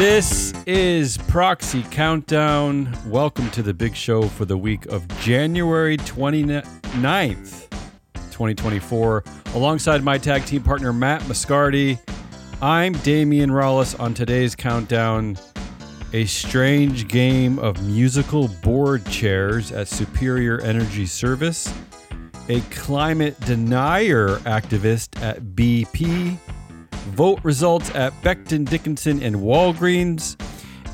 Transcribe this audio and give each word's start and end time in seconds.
This 0.00 0.54
is 0.64 1.18
Proxy 1.18 1.82
Countdown. 1.90 2.90
Welcome 3.04 3.50
to 3.50 3.62
the 3.62 3.74
big 3.74 3.94
show 3.94 4.22
for 4.22 4.46
the 4.46 4.56
week 4.56 4.86
of 4.86 5.06
January 5.20 5.98
29th, 5.98 7.68
2024. 8.14 9.24
Alongside 9.54 10.02
my 10.02 10.16
tag 10.16 10.46
team 10.46 10.62
partner, 10.62 10.94
Matt 10.94 11.20
Moscardi, 11.24 11.98
I'm 12.62 12.94
Damion 12.94 13.50
Rallis 13.50 14.00
on 14.00 14.14
today's 14.14 14.54
countdown. 14.54 15.36
A 16.14 16.24
strange 16.24 17.06
game 17.06 17.58
of 17.58 17.84
musical 17.84 18.48
board 18.62 19.04
chairs 19.04 19.70
at 19.70 19.86
Superior 19.86 20.62
Energy 20.62 21.04
Service, 21.04 21.70
a 22.48 22.62
climate 22.70 23.38
denier 23.40 24.36
activist 24.46 25.20
at 25.20 25.42
BP, 25.42 26.38
vote 27.00 27.40
results 27.42 27.90
at 27.94 28.12
Becton 28.22 28.68
Dickinson 28.68 29.22
and 29.22 29.36
Walgreens, 29.36 30.40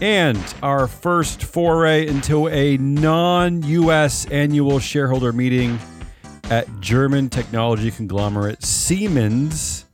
and 0.01 0.39
our 0.63 0.87
first 0.87 1.43
foray 1.43 2.07
into 2.07 2.49
a 2.49 2.77
non 2.79 3.63
US 3.63 4.27
annual 4.27 4.79
shareholder 4.79 5.33
meeting 5.33 5.79
at 6.51 6.67
German 6.81 7.29
technology 7.29 7.91
conglomerate 7.91 8.63
Siemens, 8.63 9.85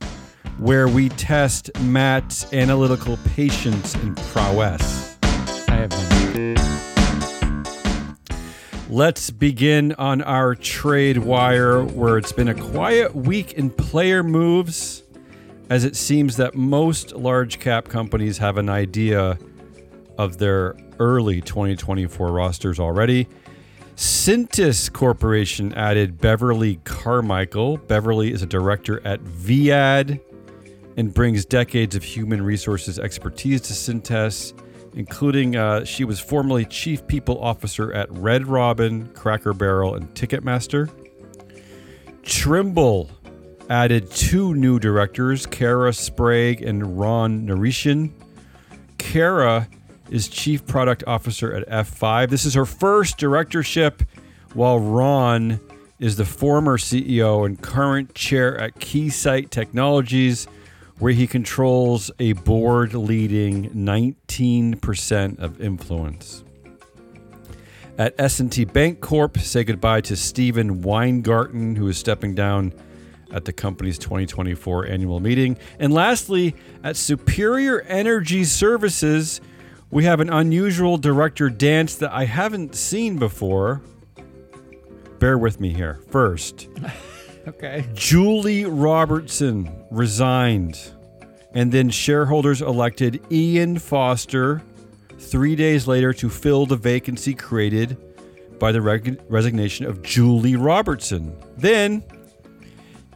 where 0.57 0.87
we 0.87 1.09
test 1.09 1.69
Matt's 1.81 2.51
analytical 2.53 3.17
patience 3.35 3.95
and 3.95 4.15
prowess. 4.17 5.17
I 5.67 5.75
have. 5.75 6.13
Let's 8.93 9.31
begin 9.31 9.93
on 9.93 10.21
our 10.21 10.53
trade 10.53 11.17
wire, 11.17 11.83
where 11.83 12.19
it's 12.19 12.31
been 12.31 12.47
a 12.47 12.53
quiet 12.53 13.15
week 13.15 13.53
in 13.53 13.71
player 13.71 14.21
moves, 14.21 15.02
as 15.69 15.85
it 15.85 15.95
seems 15.95 16.37
that 16.37 16.55
most 16.55 17.13
large 17.13 17.59
cap 17.59 17.87
companies 17.87 18.37
have 18.37 18.57
an 18.57 18.69
idea 18.69 19.37
of 20.17 20.37
their 20.37 20.75
early 20.99 21.41
2024 21.41 22.31
rosters 22.31 22.79
already. 22.79 23.27
Cintas 23.95 24.91
Corporation 24.91 25.73
added 25.73 26.19
Beverly 26.19 26.79
Carmichael. 26.83 27.77
Beverly 27.77 28.31
is 28.31 28.41
a 28.41 28.47
director 28.47 29.05
at 29.05 29.21
VIAD 29.21 30.19
and 30.97 31.13
brings 31.13 31.45
decades 31.45 31.95
of 31.95 32.03
human 32.03 32.41
resources 32.41 32.99
expertise 32.99 33.61
to 33.61 33.73
Cintas, 33.73 34.53
including 34.95 35.55
uh, 35.55 35.85
she 35.85 36.05
was 36.05 36.19
formerly 36.19 36.65
chief 36.65 37.05
people 37.07 37.41
officer 37.43 37.93
at 37.93 38.11
Red 38.11 38.47
Robin, 38.47 39.07
Cracker 39.09 39.53
Barrel, 39.53 39.95
and 39.95 40.09
Ticketmaster. 40.15 40.89
Trimble 42.23 43.09
added 43.69 44.09
two 44.11 44.53
new 44.53 44.79
directors, 44.79 45.45
Kara 45.45 45.93
Sprague 45.93 46.61
and 46.61 46.99
Ron 46.99 47.47
Nersesian. 47.47 48.11
Kara 48.97 49.67
is 50.09 50.27
chief 50.27 50.65
product 50.65 51.03
officer 51.07 51.53
at 51.53 51.67
F5. 51.67 52.29
This 52.29 52.45
is 52.45 52.53
her 52.53 52.65
first 52.65 53.17
directorship, 53.17 54.03
while 54.53 54.79
Ron 54.79 55.59
is 55.99 56.17
the 56.17 56.25
former 56.25 56.77
CEO 56.77 57.45
and 57.45 57.61
current 57.61 58.13
chair 58.13 58.57
at 58.59 58.75
Keysight 58.75 59.49
Technologies, 59.49 60.47
where 60.99 61.13
he 61.13 61.27
controls 61.27 62.11
a 62.19 62.33
board 62.33 62.93
leading 62.93 63.69
19% 63.71 65.39
of 65.39 65.61
influence. 65.61 66.43
At 67.97 68.15
S&T 68.19 68.65
Bancorp, 68.65 69.39
say 69.39 69.63
goodbye 69.63 70.01
to 70.01 70.15
Stephen 70.15 70.81
Weingarten, 70.81 71.75
who 71.75 71.87
is 71.87 71.97
stepping 71.97 72.33
down 72.33 72.73
at 73.33 73.45
the 73.45 73.51
company's 73.51 73.97
2024 73.97 74.85
annual 74.87 75.19
meeting. 75.19 75.57
And 75.79 75.93
lastly, 75.93 76.55
at 76.83 76.95
Superior 76.95 77.81
Energy 77.81 78.43
Services, 78.45 79.41
we 79.91 80.05
have 80.05 80.19
an 80.19 80.29
unusual 80.29 80.97
director 80.97 81.49
dance 81.49 81.95
that 81.95 82.11
I 82.13 82.25
haven't 82.25 82.75
seen 82.75 83.17
before. 83.17 83.81
Bear 85.19 85.37
with 85.37 85.59
me 85.59 85.73
here. 85.73 85.99
First, 86.09 86.69
Okay. 87.47 87.85
Julie 87.93 88.63
Robertson 88.63 89.69
resigned, 89.91 90.79
and 91.53 91.71
then 91.73 91.89
shareholders 91.89 92.61
elected 92.61 93.21
Ian 93.31 93.79
Foster 93.79 94.61
three 95.19 95.55
days 95.55 95.85
later 95.87 96.13
to 96.13 96.29
fill 96.29 96.65
the 96.65 96.77
vacancy 96.77 97.33
created 97.33 97.97
by 98.59 98.71
the 98.71 98.81
reg- 98.81 99.21
resignation 99.27 99.85
of 99.85 100.01
Julie 100.01 100.55
Robertson. 100.55 101.35
Then 101.57 102.03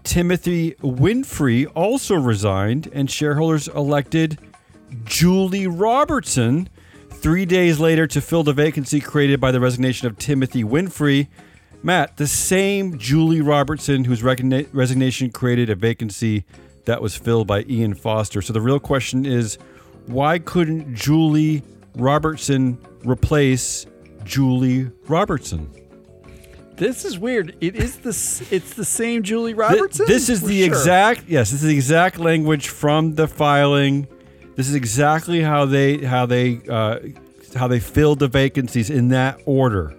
Timothy 0.08 0.72
Winfrey 0.82 1.70
also 1.76 2.16
resigned, 2.16 2.90
and 2.94 3.12
shareholders 3.12 3.68
elected 3.68 4.40
Julie 5.04 5.68
Robertson 5.68 6.70
three 7.10 7.46
days 7.46 7.82
later 7.82 8.08
to 8.08 8.22
fill 8.22 8.44
the 8.44 8.54
vacancy 8.54 9.02
created 9.02 9.42
by 9.42 9.52
the 9.52 9.60
resignation 9.60 10.08
of 10.08 10.18
Timothy 10.18 10.64
Winfrey. 10.64 11.28
Matt, 11.84 12.16
the 12.16 12.26
same 12.26 12.98
Julie 12.98 13.42
Robertson 13.42 14.06
whose 14.06 14.24
resignation 14.24 15.30
created 15.30 15.70
a 15.70 15.76
vacancy 15.76 16.46
that 16.86 17.02
was 17.02 17.18
filled 17.18 17.46
by 17.46 17.64
Ian 17.64 17.94
Foster. 17.94 18.42
So 18.42 18.54
the 18.54 18.62
real 18.62 18.80
question 18.80 19.26
is 19.26 19.58
why 20.06 20.40
couldn't 20.40 20.96
Julie 20.96 21.64
Robertson 21.96 22.78
replace 23.04 23.86
Julie 24.24 24.90
Robertson? 25.10 25.70
This 26.78 27.06
is 27.06 27.18
weird. 27.18 27.56
It 27.60 27.76
is 27.76 27.98
the 27.98 28.10
it's 28.56 28.74
the 28.76 28.86
same 28.86 29.24
Julie 29.24 29.56
Robertson. 29.56 30.06
This 30.08 30.30
is 30.30 30.42
the 30.42 30.60
sure. 30.60 30.68
exact 30.68 31.28
yes. 31.28 31.52
This 31.52 31.64
is 31.64 31.68
the 31.68 31.76
exact 31.76 32.20
language 32.20 32.70
from 32.70 33.16
the 33.16 33.28
filing. 33.28 34.08
This 34.56 34.70
is 34.70 34.76
exactly 34.76 35.42
how 35.42 35.66
they 35.66 35.98
how 35.98 36.28
they 36.28 36.62
uh, 36.70 37.00
how 37.56 37.68
they 37.68 37.80
filled 37.80 38.20
the 38.20 38.28
vacancies 38.28 38.92
in 38.92 39.10
that 39.10 39.42
order. 39.46 39.96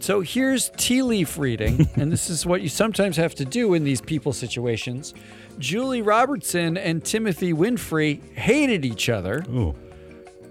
So 0.00 0.20
here's 0.22 0.70
tea 0.76 1.02
leaf 1.02 1.36
reading, 1.36 1.88
and 1.96 2.10
this 2.10 2.30
is 2.30 2.46
what 2.46 2.62
you 2.62 2.70
sometimes 2.70 3.16
have 3.16 3.34
to 3.36 3.44
do 3.44 3.74
in 3.74 3.84
these 3.84 4.00
people 4.00 4.32
situations. 4.32 5.12
Julie 5.58 6.02
Robertson 6.02 6.78
and 6.78 7.04
Timothy 7.04 7.52
Winfrey 7.52 8.32
hated 8.34 8.84
each 8.84 9.08
other. 9.08 9.44
Ooh. 9.50 9.74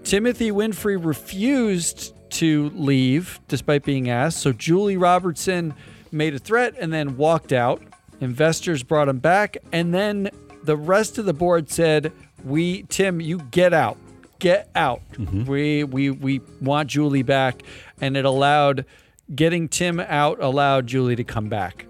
Timothy 0.04 0.52
Winfrey 0.52 1.04
refused 1.04 2.14
to 2.30 2.70
leave 2.70 3.40
despite 3.48 3.84
being 3.84 4.08
asked. 4.10 4.38
So 4.38 4.52
Julie 4.52 4.96
Robertson 4.96 5.74
made 6.12 6.34
a 6.34 6.38
threat 6.38 6.74
and 6.78 6.92
then 6.92 7.16
walked 7.16 7.52
out. 7.52 7.82
Investors 8.20 8.82
brought 8.82 9.08
him 9.08 9.18
back, 9.18 9.58
and 9.72 9.94
then 9.94 10.30
the 10.64 10.76
rest 10.76 11.18
of 11.18 11.24
the 11.24 11.32
board 11.32 11.70
said, 11.70 12.12
"We, 12.44 12.82
Tim, 12.84 13.20
you 13.20 13.38
get 13.38 13.72
out, 13.72 13.96
get 14.40 14.68
out. 14.74 15.02
Mm-hmm. 15.12 15.44
We, 15.44 15.84
we, 15.84 16.10
we 16.10 16.40
want 16.60 16.88
Julie 16.90 17.22
back," 17.22 17.62
and 18.00 18.16
it 18.16 18.24
allowed 18.24 18.84
getting 19.34 19.68
Tim 19.68 20.00
out 20.00 20.42
allowed 20.42 20.86
Julie 20.86 21.16
to 21.16 21.24
come 21.24 21.48
back. 21.48 21.86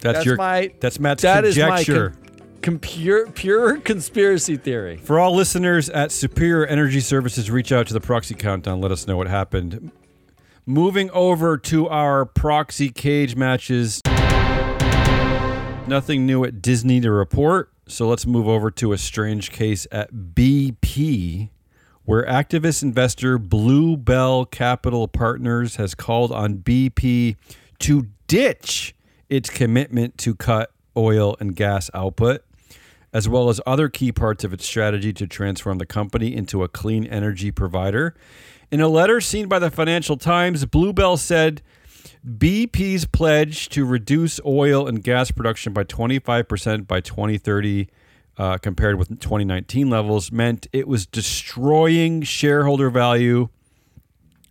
That's, 0.00 0.18
That's 0.18 0.26
your 0.26 0.36
my- 0.36 0.72
that's 0.80 0.98
Matt's 0.98 1.22
That 1.22 1.44
is 1.44 1.56
my 1.56 1.68
conjecture. 1.84 2.14
Pure, 2.62 3.28
pure 3.30 3.78
conspiracy 3.78 4.56
theory. 4.56 4.96
For 4.98 5.18
all 5.18 5.34
listeners 5.34 5.90
at 5.90 6.12
Superior 6.12 6.64
Energy 6.64 7.00
Services, 7.00 7.50
reach 7.50 7.72
out 7.72 7.88
to 7.88 7.92
the 7.92 8.00
proxy 8.00 8.34
countdown. 8.34 8.80
Let 8.80 8.92
us 8.92 9.06
know 9.06 9.16
what 9.16 9.26
happened. 9.26 9.90
Moving 10.64 11.10
over 11.10 11.58
to 11.58 11.88
our 11.88 12.24
proxy 12.24 12.90
cage 12.90 13.34
matches. 13.34 14.00
Nothing 15.88 16.24
new 16.24 16.44
at 16.44 16.62
Disney 16.62 17.00
to 17.00 17.10
report. 17.10 17.72
So 17.88 18.06
let's 18.06 18.26
move 18.26 18.46
over 18.46 18.70
to 18.70 18.92
a 18.92 18.98
strange 18.98 19.50
case 19.50 19.88
at 19.90 20.12
BP, 20.12 21.50
where 22.04 22.24
activist 22.24 22.84
investor 22.84 23.38
Bluebell 23.38 24.46
Capital 24.46 25.08
Partners 25.08 25.76
has 25.76 25.96
called 25.96 26.30
on 26.30 26.58
BP 26.58 27.34
to 27.80 28.06
ditch 28.28 28.94
its 29.28 29.50
commitment 29.50 30.16
to 30.18 30.36
cut 30.36 30.70
oil 30.96 31.36
and 31.40 31.56
gas 31.56 31.90
output 31.92 32.44
as 33.12 33.28
well 33.28 33.48
as 33.48 33.60
other 33.66 33.88
key 33.88 34.12
parts 34.12 34.44
of 34.44 34.52
its 34.52 34.66
strategy 34.66 35.12
to 35.12 35.26
transform 35.26 35.78
the 35.78 35.86
company 35.86 36.34
into 36.34 36.62
a 36.62 36.68
clean 36.68 37.04
energy 37.06 37.50
provider. 37.50 38.14
In 38.70 38.80
a 38.80 38.88
letter 38.88 39.20
seen 39.20 39.48
by 39.48 39.58
the 39.58 39.70
Financial 39.70 40.16
Times, 40.16 40.64
Bluebell 40.64 41.18
said 41.18 41.60
BP's 42.26 43.04
pledge 43.04 43.68
to 43.70 43.84
reduce 43.84 44.40
oil 44.46 44.86
and 44.86 45.02
gas 45.02 45.30
production 45.30 45.72
by 45.72 45.84
25% 45.84 46.86
by 46.86 47.00
2030 47.00 47.88
uh, 48.38 48.56
compared 48.58 48.96
with 48.96 49.08
2019 49.08 49.90
levels 49.90 50.32
meant 50.32 50.66
it 50.72 50.88
was 50.88 51.04
destroying 51.04 52.22
shareholder 52.22 52.88
value 52.88 53.48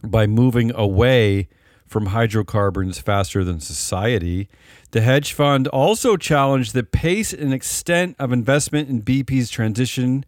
by 0.03 0.27
moving 0.27 0.71
away 0.75 1.47
from 1.91 2.07
hydrocarbons 2.07 2.99
faster 2.99 3.43
than 3.43 3.59
society. 3.59 4.47
The 4.91 5.01
hedge 5.01 5.33
fund 5.33 5.67
also 5.67 6.15
challenged 6.15 6.73
the 6.73 6.83
pace 6.83 7.33
and 7.33 7.53
extent 7.53 8.15
of 8.17 8.31
investment 8.31 8.89
in 8.89 9.01
BP's 9.01 9.49
transition 9.49 10.25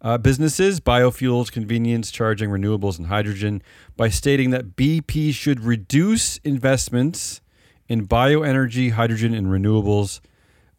uh, 0.00 0.16
businesses, 0.16 0.78
biofuels, 0.78 1.50
convenience, 1.50 2.12
charging, 2.12 2.50
renewables, 2.50 2.98
and 2.98 3.08
hydrogen, 3.08 3.60
by 3.96 4.08
stating 4.08 4.50
that 4.50 4.76
BP 4.76 5.34
should 5.34 5.64
reduce 5.64 6.36
investments 6.38 7.40
in 7.88 8.06
bioenergy, 8.06 8.92
hydrogen, 8.92 9.34
and 9.34 9.48
renewables 9.48 10.20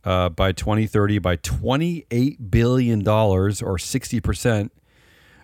uh, 0.06 0.30
by 0.30 0.52
2030 0.52 1.20
by 1.20 1.36
$28 1.36 2.50
billion 2.50 3.06
or 3.06 3.50
60%, 3.50 4.70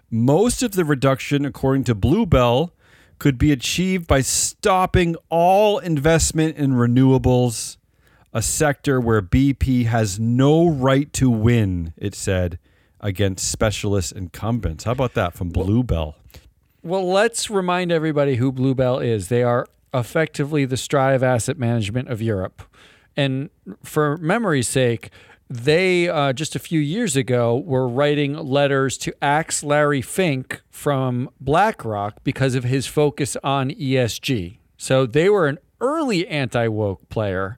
Most 0.10 0.64
of 0.64 0.72
the 0.74 0.86
reduction, 0.86 1.44
according 1.44 1.84
to 1.86 1.96
Bluebell, 1.96 2.72
could 3.20 3.38
be 3.38 3.52
achieved 3.52 4.08
by 4.08 4.22
stopping 4.22 5.16
all 5.30 5.80
investment 5.80 6.58
in 6.58 6.72
renewables, 6.72 7.78
a 8.34 8.42
sector 8.42 9.00
where 9.00 9.22
BP 9.22 9.86
has 9.86 10.20
no 10.20 10.68
right 10.68 11.12
to 11.14 11.30
win, 11.30 11.94
it 11.98 12.16
said, 12.16 12.60
against 13.00 13.50
specialist 13.50 14.12
incumbents. 14.12 14.84
How 14.84 14.92
about 14.92 15.14
that 15.14 15.34
from 15.34 15.50
Bluebell? 15.50 16.16
Well, 16.84 17.08
let's 17.08 17.50
remind 17.50 17.92
everybody 17.92 18.36
who 18.36 18.52
Bluebell 18.52 19.00
is. 19.00 19.30
They 19.30 19.44
are 19.44 19.68
effectively 19.94 20.66
the 20.66 20.78
Strive 20.78 21.24
Asset 21.24 21.58
Management 21.58 22.10
of 22.10 22.22
Europe. 22.22 22.62
And 23.16 23.50
for 23.84 24.18
memory's 24.18 24.68
sake, 24.68 25.10
they 25.50 26.10
uh, 26.10 26.34
just 26.34 26.56
a 26.56 26.60
few 26.60 26.80
years 26.80 27.16
ago 27.16 27.58
were 27.58 27.88
writing 27.88 28.36
letters 28.36 28.98
to 29.00 29.14
axe 29.22 29.64
Larry 29.64 30.02
Fink 30.02 30.62
from 30.70 31.30
BlackRock 31.40 32.24
because 32.24 32.56
of 32.56 32.64
his 32.64 32.88
focus 32.88 33.38
on 33.44 33.70
ESG. 33.72 34.58
So 34.78 35.06
they 35.06 35.30
were 35.30 35.48
an 35.48 35.60
early 35.80 36.28
anti 36.28 36.68
woke 36.68 37.08
player 37.10 37.58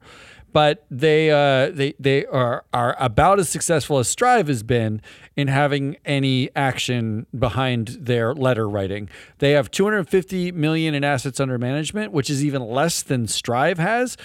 but 0.58 0.86
they 0.90 1.30
uh, 1.30 1.70
they 1.70 1.94
they 2.00 2.26
are 2.26 2.66
are 2.74 2.96
about 3.00 3.40
as 3.40 3.48
successful 3.48 4.00
as 4.00 4.08
Strive 4.08 4.48
has 4.48 4.64
been 4.64 5.04
in 5.36 5.50
having 5.50 5.98
any 6.04 6.50
action 6.56 7.28
behind 7.38 7.90
their 7.90 8.34
letter 8.34 8.68
writing. 8.68 9.08
They 9.38 9.52
have 9.52 9.70
250 9.70 10.52
million 10.54 10.96
in 10.96 11.04
assets 11.04 11.40
under 11.40 11.60
management, 11.60 12.12
which 12.12 12.32
is 12.32 12.44
even 12.44 12.64
less 12.64 13.04
than 13.04 13.28
Strive 13.28 13.78
has. 13.78 14.18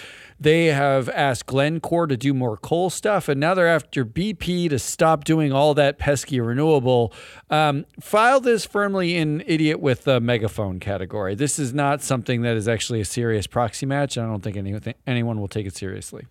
They 0.43 0.67
have 0.67 1.09
asked 1.11 1.47
Glencore 1.47 2.09
to 2.09 2.17
do 2.17 2.35
more 2.35 2.57
coal 2.57 2.91
stuff, 2.91 3.29
and 3.29 3.39
now 3.39 3.55
they're 3.55 3.69
after 3.69 4.05
BP 4.05 4.71
to 4.71 4.79
stop 4.81 5.23
doing 5.23 5.53
all 5.53 5.73
that 5.75 6.01
pesky 6.01 6.41
renewable. 6.41 7.13
Um, 7.49 7.87
file 8.01 8.41
this 8.41 8.67
firmly 8.67 9.15
in 9.15 9.45
idiot 9.47 9.79
with 9.79 10.03
the 10.03 10.21
megaphone 10.21 10.81
category. 10.81 11.37
This 11.37 11.61
is 11.61 11.73
not 11.73 12.03
something 12.03 12.43
that 12.43 12.57
is 12.57 12.67
actually 12.67 13.01
a 13.01 13.05
serious 13.05 13.47
proxy 13.47 13.87
match. 13.87 14.17
And 14.17 14.27
I 14.27 14.31
don't 14.31 14.43
think 14.43 14.57
anyone, 14.57 14.83
anyone 15.07 15.39
will 15.39 15.47
take 15.47 15.65
it 15.65 15.77
seriously. 15.77 16.27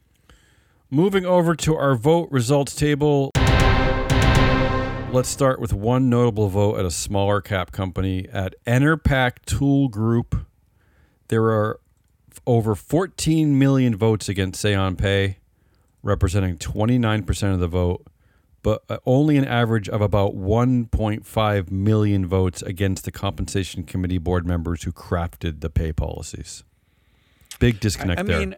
Moving 0.89 1.25
over 1.25 1.55
to 1.55 1.77
our 1.77 1.95
vote 1.95 2.29
results 2.31 2.75
table. 2.75 3.31
Let's 5.13 5.29
start 5.29 5.61
with 5.61 5.71
one 5.71 6.09
notable 6.09 6.49
vote 6.49 6.77
at 6.77 6.83
a 6.83 6.91
smaller 6.91 7.39
cap 7.39 7.71
company 7.71 8.27
at 8.27 8.55
Enerpac 8.67 9.45
Tool 9.45 9.87
Group. 9.87 10.35
There 11.29 11.45
are 11.45 11.79
over 12.45 12.75
14 12.75 13.57
million 13.57 13.95
votes 13.95 14.29
against 14.29 14.61
say 14.61 14.73
on 14.73 14.95
SeonPay, 14.95 15.35
representing 16.03 16.57
29% 16.57 17.53
of 17.53 17.59
the 17.59 17.67
vote, 17.67 18.05
but 18.63 18.83
uh, 18.89 18.97
only 19.05 19.37
an 19.37 19.45
average 19.45 19.89
of 19.89 20.01
about 20.01 20.35
1.5 20.35 21.71
million 21.71 22.25
votes 22.25 22.61
against 22.61 23.05
the 23.05 23.11
compensation 23.11 23.83
committee 23.83 24.17
board 24.17 24.45
members 24.45 24.83
who 24.83 24.91
crafted 24.91 25.61
the 25.61 25.69
pay 25.69 25.91
policies. 25.91 26.63
Big 27.59 27.79
disconnect 27.79 28.19
I, 28.19 28.23
I 28.23 28.25
there. 28.25 28.39
Mean, 28.39 28.55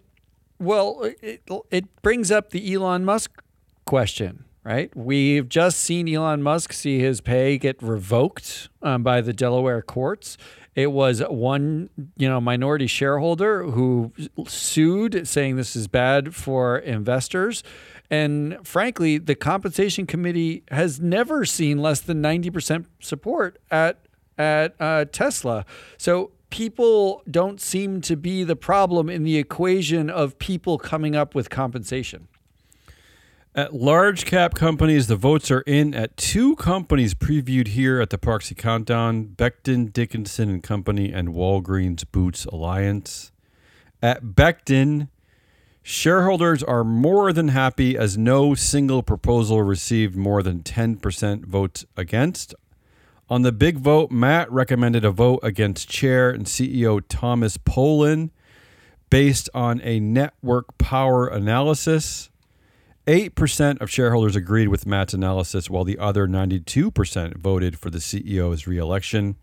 well, 0.60 1.12
it, 1.22 1.44
it 1.72 2.02
brings 2.02 2.32
up 2.32 2.52
the 2.52 2.74
Elon 2.74 3.04
Musk 3.04 3.42
question, 3.86 4.46
right? 4.64 4.96
We've 4.96 5.48
just 5.48 5.80
seen 5.80 6.08
Elon 6.08 6.42
Musk 6.42 6.74
see 6.74 7.00
his 7.00 7.22
pay 7.22 7.58
get 7.58 7.82
revoked 7.82 8.70
um, 8.82 9.04
by 9.04 9.22
the 9.22 9.34
Delaware 9.34 9.82
courts. 9.82 10.38
It 10.76 10.92
was 10.92 11.22
one, 11.30 11.90
you 12.18 12.28
know, 12.28 12.42
minority 12.42 12.88
shareholder 12.88 13.64
who 13.64 14.12
sued, 14.48 15.28
saying 15.28 15.56
this 15.56 15.76
is 15.76 15.88
bad 15.88 16.34
for 16.34 16.80
investors. 16.80 17.64
And 18.10 18.58
frankly, 18.64 19.20
the 19.20 19.36
compensation 19.36 20.08
committee 20.08 20.64
has 20.72 21.00
never 21.00 21.46
seen 21.46 21.78
less 21.80 22.00
than 22.02 22.22
ninety 22.22 22.50
percent 22.50 22.88
support 23.00 23.60
at 23.70 24.00
at 24.38 24.76
uh, 24.80 25.06
Tesla. 25.12 25.66
So 25.98 26.32
people 26.50 27.22
don't 27.30 27.62
seem 27.62 28.02
to 28.02 28.16
be 28.16 28.44
the 28.44 28.56
problem 28.56 29.10
in 29.10 29.24
the 29.24 29.38
equation 29.38 30.10
of 30.10 30.38
people 30.40 30.78
coming 30.78 31.16
up 31.16 31.36
with 31.36 31.50
compensation. 31.50 32.28
At 33.56 33.72
large 33.72 34.26
cap 34.26 34.56
companies, 34.56 35.06
the 35.06 35.16
votes 35.16 35.52
are 35.52 35.62
in 35.62 35.94
at 35.94 36.18
two 36.18 36.56
companies 36.56 37.14
previewed 37.14 37.68
here 37.68 38.02
at 38.02 38.10
the 38.10 38.18
Proxy 38.18 38.56
Countdown 38.56 39.36
Becton, 39.38 39.94
Dickinson 39.94 40.50
and 40.50 40.64
Company, 40.64 41.14
and 41.14 41.30
Walgreens 41.30 42.04
Boots 42.12 42.46
Alliance. 42.46 43.32
At 44.02 44.24
Becton, 44.24 45.10
shareholders 45.84 46.64
are 46.64 46.84
more 46.84 47.32
than 47.32 47.50
happy 47.50 47.96
as 47.96 48.18
no 48.18 48.56
single 48.56 49.04
proposal 49.04 49.62
received 49.62 50.16
more 50.16 50.42
than 50.42 50.64
10% 50.64 51.46
votes 51.46 51.86
against. 51.96 52.56
On 53.30 53.44
the 53.44 53.52
big 53.52 53.78
vote, 53.78 54.10
Matt 54.10 54.52
recommended 54.52 55.06
a 55.06 55.12
vote 55.12 55.42
against 55.44 55.88
Chair 55.88 56.32
and 56.32 56.48
CEO 56.48 57.04
Thomas 57.08 57.58
Polen 57.58 58.32
based 59.12 59.48
on 59.54 59.80
a 59.84 60.00
network 60.00 60.76
power 60.80 61.28
analysis. 61.28 62.32
8% 63.08 63.82
of 63.82 63.90
shareholders 63.90 64.36
agreed 64.36 64.70
with 64.70 64.86
Matt's 64.86 65.14
analysis, 65.14 65.70
while 65.70 65.84
the 65.84 65.98
other 65.98 66.28
92% 66.28 67.38
voted 67.38 67.78
for 67.78 67.90
the 67.90 67.98
CEO's 67.98 68.66
reelection. 68.66 69.36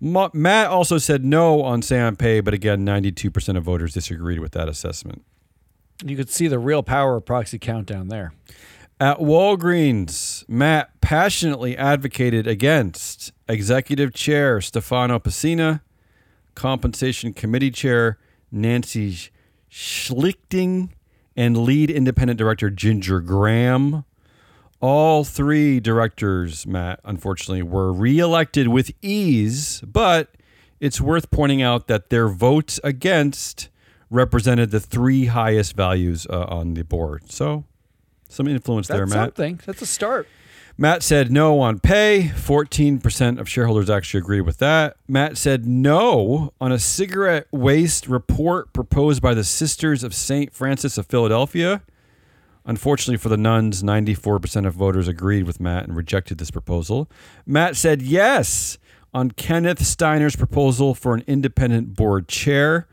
Matt 0.00 0.68
also 0.68 0.96
said 0.96 1.24
no 1.24 1.62
on 1.62 1.82
Say 1.82 2.00
on 2.00 2.16
Pay, 2.16 2.40
but 2.40 2.54
again, 2.54 2.86
92% 2.86 3.56
of 3.56 3.64
voters 3.64 3.92
disagreed 3.92 4.38
with 4.38 4.52
that 4.52 4.68
assessment. 4.68 5.24
You 6.04 6.16
could 6.16 6.30
see 6.30 6.48
the 6.48 6.58
real 6.58 6.82
power 6.82 7.16
of 7.16 7.26
proxy 7.26 7.58
countdown 7.58 8.08
there. 8.08 8.32
At 8.98 9.18
Walgreens, 9.18 10.48
Matt 10.48 11.00
passionately 11.00 11.76
advocated 11.76 12.46
against 12.46 13.32
Executive 13.48 14.14
Chair 14.14 14.60
Stefano 14.60 15.18
Pessina, 15.18 15.80
Compensation 16.54 17.32
Committee 17.32 17.70
Chair 17.70 18.18
Nancy 18.52 19.16
Schlichting, 19.70 20.90
and 21.40 21.56
lead 21.56 21.90
independent 21.90 22.38
director 22.38 22.68
Ginger 22.68 23.18
Graham. 23.20 24.04
All 24.82 25.24
three 25.24 25.80
directors, 25.80 26.66
Matt, 26.66 27.00
unfortunately, 27.02 27.62
were 27.62 27.90
reelected 27.94 28.68
with 28.68 28.90
ease, 29.00 29.80
but 29.80 30.34
it's 30.80 31.00
worth 31.00 31.30
pointing 31.30 31.62
out 31.62 31.86
that 31.86 32.10
their 32.10 32.28
votes 32.28 32.78
against 32.84 33.70
represented 34.10 34.70
the 34.70 34.80
three 34.80 35.26
highest 35.26 35.74
values 35.74 36.26
uh, 36.28 36.44
on 36.44 36.74
the 36.74 36.84
board. 36.84 37.32
So, 37.32 37.64
some 38.28 38.46
influence 38.46 38.88
That's 38.88 38.98
there, 38.98 39.06
Matt. 39.06 39.36
Something. 39.36 39.60
That's 39.64 39.80
a 39.80 39.86
start. 39.86 40.28
Matt 40.80 41.02
said 41.02 41.30
no 41.30 41.60
on 41.60 41.78
pay. 41.78 42.32
14% 42.34 43.38
of 43.38 43.46
shareholders 43.46 43.90
actually 43.90 44.20
agreed 44.20 44.40
with 44.40 44.56
that. 44.60 44.96
Matt 45.06 45.36
said 45.36 45.66
no 45.66 46.54
on 46.58 46.72
a 46.72 46.78
cigarette 46.78 47.46
waste 47.52 48.08
report 48.08 48.72
proposed 48.72 49.20
by 49.20 49.34
the 49.34 49.44
Sisters 49.44 50.02
of 50.02 50.14
St. 50.14 50.54
Francis 50.54 50.96
of 50.96 51.04
Philadelphia. 51.04 51.82
Unfortunately 52.64 53.18
for 53.18 53.28
the 53.28 53.36
nuns, 53.36 53.82
94% 53.82 54.66
of 54.66 54.72
voters 54.72 55.06
agreed 55.06 55.42
with 55.42 55.60
Matt 55.60 55.84
and 55.84 55.94
rejected 55.94 56.38
this 56.38 56.50
proposal. 56.50 57.10
Matt 57.44 57.76
said 57.76 58.00
yes 58.00 58.78
on 59.12 59.32
Kenneth 59.32 59.84
Steiner's 59.84 60.34
proposal 60.34 60.94
for 60.94 61.12
an 61.12 61.22
independent 61.26 61.94
board 61.94 62.26
chair. 62.26 62.88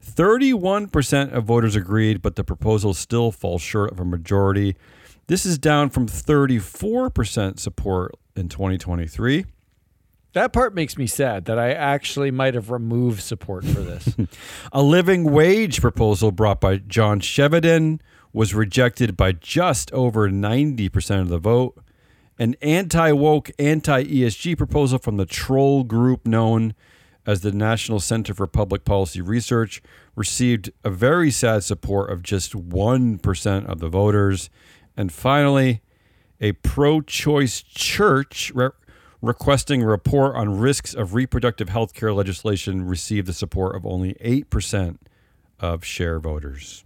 31% 0.00 1.32
of 1.32 1.44
voters 1.44 1.74
agreed, 1.74 2.22
but 2.22 2.36
the 2.36 2.44
proposal 2.44 2.94
still 2.94 3.32
falls 3.32 3.62
short 3.62 3.90
of 3.90 3.98
a 3.98 4.04
majority. 4.04 4.76
This 5.28 5.46
is 5.46 5.58
down 5.58 5.90
from 5.90 6.06
34% 6.06 7.58
support 7.58 8.14
in 8.34 8.48
2023. 8.48 9.44
That 10.32 10.52
part 10.52 10.74
makes 10.74 10.96
me 10.96 11.06
sad 11.06 11.44
that 11.44 11.58
I 11.58 11.72
actually 11.72 12.30
might 12.30 12.54
have 12.54 12.70
removed 12.70 13.22
support 13.22 13.64
for 13.64 13.80
this. 13.80 14.16
a 14.72 14.82
living 14.82 15.24
wage 15.30 15.80
proposal 15.80 16.32
brought 16.32 16.60
by 16.60 16.78
John 16.78 17.20
Chevedden 17.20 18.00
was 18.32 18.54
rejected 18.54 19.16
by 19.16 19.32
just 19.32 19.92
over 19.92 20.28
90% 20.28 21.20
of 21.20 21.28
the 21.28 21.38
vote. 21.38 21.78
An 22.38 22.56
anti 22.62 23.12
woke, 23.12 23.50
anti 23.58 24.04
ESG 24.04 24.56
proposal 24.56 24.98
from 24.98 25.18
the 25.18 25.26
troll 25.26 25.84
group 25.84 26.26
known 26.26 26.74
as 27.26 27.42
the 27.42 27.52
National 27.52 28.00
Center 28.00 28.34
for 28.34 28.46
Public 28.46 28.84
Policy 28.84 29.20
Research 29.20 29.82
received 30.16 30.70
a 30.82 30.90
very 30.90 31.30
sad 31.30 31.62
support 31.62 32.10
of 32.10 32.22
just 32.22 32.52
1% 32.54 33.66
of 33.66 33.78
the 33.78 33.88
voters. 33.88 34.50
And 34.96 35.12
finally, 35.12 35.82
a 36.40 36.52
pro 36.52 37.00
choice 37.00 37.62
church 37.62 38.52
re- 38.54 38.70
requesting 39.20 39.82
a 39.82 39.86
report 39.86 40.34
on 40.36 40.58
risks 40.58 40.94
of 40.94 41.14
reproductive 41.14 41.68
health 41.68 41.94
care 41.94 42.12
legislation 42.12 42.86
received 42.86 43.28
the 43.28 43.32
support 43.32 43.76
of 43.76 43.86
only 43.86 44.14
8% 44.14 44.98
of 45.60 45.84
share 45.84 46.18
voters. 46.18 46.84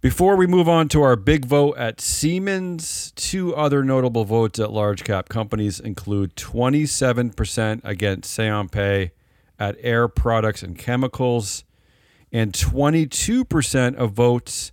Before 0.00 0.36
we 0.36 0.46
move 0.46 0.68
on 0.68 0.88
to 0.90 1.02
our 1.02 1.16
big 1.16 1.44
vote 1.44 1.76
at 1.76 2.00
Siemens, 2.00 3.12
two 3.16 3.54
other 3.56 3.82
notable 3.82 4.24
votes 4.24 4.60
at 4.60 4.70
large 4.70 5.02
cap 5.02 5.28
companies 5.28 5.80
include 5.80 6.36
27% 6.36 7.80
against 7.82 8.32
Say 8.32 8.48
on 8.48 8.68
Pay 8.68 9.10
at 9.58 9.76
Air 9.80 10.06
Products 10.06 10.62
and 10.62 10.78
Chemicals 10.78 11.64
and 12.30 12.52
22% 12.52 13.96
of 13.96 14.12
votes 14.12 14.70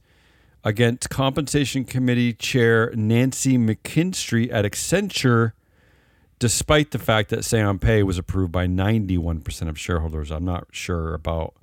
against 0.65 1.11
Compensation 1.11 1.85
Committee 1.85 2.33
Chair 2.33 2.91
Nancy 2.95 3.55
McKinstry 3.55 4.51
at 4.51 4.65
Accenture 4.65 5.53
despite 6.39 6.91
the 6.91 6.99
fact 6.99 7.29
that 7.29 7.45
Say 7.45 7.61
on 7.61 7.79
Pay 7.79 8.03
was 8.03 8.17
approved 8.17 8.51
by 8.51 8.65
91% 8.67 9.69
of 9.69 9.79
shareholders. 9.79 10.31
I'm 10.31 10.43
not 10.43 10.67
sure 10.71 11.13
about 11.13 11.53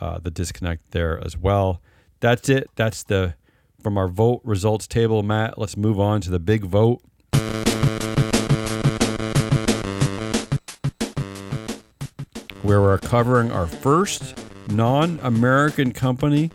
uh, 0.00 0.18
the 0.18 0.30
disconnect 0.30 0.90
there 0.90 1.22
as 1.24 1.36
well. 1.36 1.80
That's 2.20 2.48
it. 2.48 2.70
That's 2.74 3.04
the 3.04 3.34
from 3.80 3.96
our 3.96 4.08
vote 4.08 4.40
results 4.42 4.88
table, 4.88 5.22
Matt. 5.22 5.56
Let's 5.58 5.76
move 5.76 6.00
on 6.00 6.20
to 6.22 6.30
the 6.30 6.40
big 6.40 6.64
vote. 6.64 7.00
Where 12.62 12.80
we're 12.80 12.98
covering 12.98 13.52
our 13.52 13.66
first 13.66 14.36
non 14.68 15.20
American 15.22 15.92
company, 15.92 16.50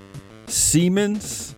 Siemens. 0.48 1.56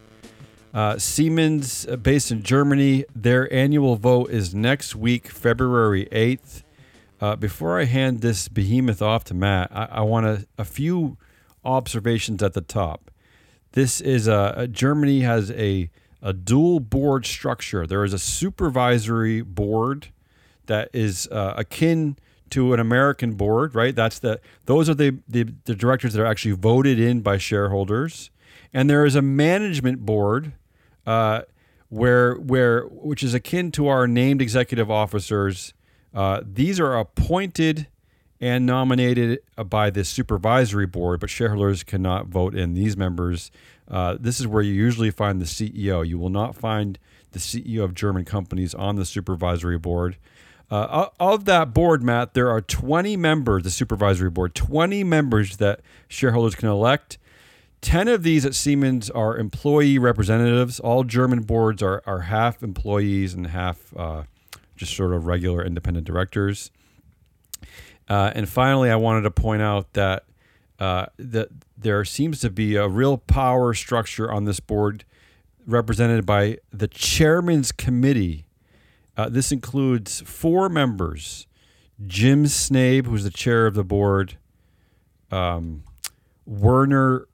Uh, 0.75 0.99
Siemens, 0.99 1.87
uh, 1.87 1.95
based 1.95 2.31
in 2.31 2.43
Germany, 2.43 3.05
their 3.15 3.51
annual 3.53 3.95
vote 3.95 4.29
is 4.29 4.53
next 4.53 4.93
week, 4.93 5.29
February 5.29 6.05
8th. 6.11 6.63
Uh, 7.21 7.37
before 7.37 7.79
I 7.79 7.85
hand 7.85 8.19
this 8.19 8.49
behemoth 8.49 9.01
off 9.01 9.23
to 9.25 9.33
Matt, 9.33 9.71
I, 9.71 9.85
I 9.85 10.01
want 10.01 10.25
a, 10.25 10.45
a 10.57 10.65
few 10.65 11.15
observations 11.63 12.43
at 12.43 12.51
the 12.51 12.59
top. 12.59 13.09
This 13.71 14.01
is 14.01 14.27
a, 14.27 14.67
Germany 14.69 15.21
has 15.21 15.49
a 15.51 15.89
a 16.21 16.33
dual 16.33 16.79
board 16.79 17.25
structure. 17.25 17.85
There 17.85 18.03
is 18.03 18.11
a 18.11 18.19
supervisory 18.19 19.41
board 19.41 20.07
that 20.65 20.89
is 20.91 21.27
uh, 21.27 21.53
akin 21.55 22.17
to 22.49 22.73
an 22.73 22.79
American 22.79 23.35
board, 23.35 23.75
right? 23.75 23.95
That's 23.95 24.19
the 24.19 24.41
those 24.65 24.89
are 24.89 24.95
the, 24.95 25.19
the 25.27 25.53
the 25.63 25.75
directors 25.75 26.13
that 26.13 26.21
are 26.21 26.25
actually 26.25 26.55
voted 26.55 26.99
in 26.99 27.21
by 27.21 27.37
shareholders, 27.37 28.29
and 28.73 28.89
there 28.89 29.05
is 29.05 29.15
a 29.15 29.21
management 29.21 30.05
board. 30.05 30.51
Uh, 31.05 31.41
where 31.89 32.35
where 32.35 32.83
which 32.83 33.23
is 33.23 33.33
akin 33.33 33.71
to 33.71 33.87
our 33.87 34.07
named 34.07 34.41
executive 34.41 34.89
officers. 34.89 35.73
Uh, 36.13 36.41
these 36.45 36.79
are 36.79 36.97
appointed 36.97 37.87
and 38.41 38.65
nominated 38.65 39.39
by 39.69 39.89
the 39.89 40.03
supervisory 40.03 40.85
board, 40.85 41.19
but 41.19 41.29
shareholders 41.29 41.83
cannot 41.83 42.27
vote 42.27 42.55
in 42.55 42.73
these 42.73 42.97
members. 42.97 43.51
Uh, 43.87 44.17
this 44.19 44.39
is 44.39 44.47
where 44.47 44.61
you 44.61 44.73
usually 44.73 45.11
find 45.11 45.41
the 45.41 45.45
CEO. 45.45 46.05
You 46.05 46.17
will 46.17 46.29
not 46.29 46.55
find 46.55 46.99
the 47.31 47.39
CEO 47.39 47.83
of 47.83 47.93
German 47.93 48.25
companies 48.25 48.73
on 48.73 48.95
the 48.95 49.05
supervisory 49.05 49.77
board. 49.77 50.17
Uh, 50.71 51.09
of 51.19 51.45
that 51.45 51.73
board, 51.73 52.01
Matt, 52.01 52.33
there 52.33 52.49
are 52.49 52.61
20 52.61 53.15
members, 53.17 53.63
the 53.63 53.69
supervisory 53.69 54.31
board, 54.31 54.55
20 54.55 55.03
members 55.03 55.57
that 55.57 55.81
shareholders 56.07 56.55
can 56.55 56.69
elect. 56.69 57.17
10 57.85 58.07
of 58.07 58.23
these 58.23 58.47
at 58.47 58.55
Siemens 58.55 59.11
are 59.11 59.37
employee 59.37 59.99
representatives. 59.99 60.79
All 60.79 61.03
German 61.03 61.43
boards 61.43 61.83
are, 61.83 62.01
are 62.07 62.21
half 62.21 62.63
employees 62.63 63.35
and 63.35 63.45
half 63.45 63.95
uh, 63.95 64.23
just 64.75 64.95
sort 64.95 65.13
of 65.13 65.27
regular 65.27 65.63
independent 65.63 66.07
directors. 66.07 66.71
Uh, 68.09 68.31
and 68.33 68.49
finally, 68.49 68.89
I 68.89 68.95
wanted 68.95 69.21
to 69.21 69.31
point 69.31 69.61
out 69.61 69.93
that 69.93 70.25
uh, 70.79 71.05
that 71.17 71.49
there 71.77 72.03
seems 72.03 72.39
to 72.39 72.49
be 72.49 72.75
a 72.75 72.87
real 72.87 73.19
power 73.19 73.75
structure 73.75 74.31
on 74.31 74.45
this 74.45 74.59
board 74.59 75.05
represented 75.67 76.25
by 76.25 76.57
the 76.73 76.87
chairman's 76.87 77.71
committee. 77.71 78.47
Uh, 79.15 79.29
this 79.29 79.51
includes 79.51 80.21
four 80.21 80.69
members 80.69 81.45
Jim 82.07 82.45
Snabe, 82.45 83.05
who's 83.05 83.23
the 83.23 83.29
chair 83.29 83.67
of 83.67 83.75
the 83.75 83.83
board, 83.83 84.37
um, 85.29 85.83
Werner, 86.47 87.27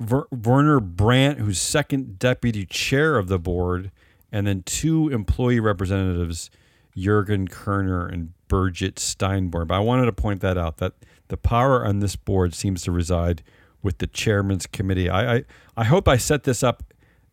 Werner 0.00 0.80
Brandt, 0.80 1.38
who's 1.38 1.60
second 1.60 2.18
deputy 2.18 2.64
chair 2.66 3.18
of 3.18 3.28
the 3.28 3.38
board, 3.38 3.90
and 4.30 4.46
then 4.46 4.62
two 4.62 5.08
employee 5.08 5.60
representatives, 5.60 6.50
Jurgen 6.96 7.48
Kerner 7.48 8.06
and 8.06 8.32
Birgit 8.48 8.94
Steinborn. 8.94 9.66
But 9.66 9.74
I 9.74 9.80
wanted 9.80 10.06
to 10.06 10.12
point 10.12 10.40
that 10.40 10.56
out 10.56 10.78
that 10.78 10.92
the 11.28 11.36
power 11.36 11.84
on 11.84 12.00
this 12.00 12.16
board 12.16 12.54
seems 12.54 12.82
to 12.82 12.92
reside 12.92 13.42
with 13.82 13.98
the 13.98 14.06
chairman's 14.06 14.66
committee. 14.66 15.08
I 15.08 15.36
I, 15.36 15.44
I 15.76 15.84
hope 15.84 16.08
I 16.08 16.16
set 16.16 16.44
this 16.44 16.62
up 16.62 16.82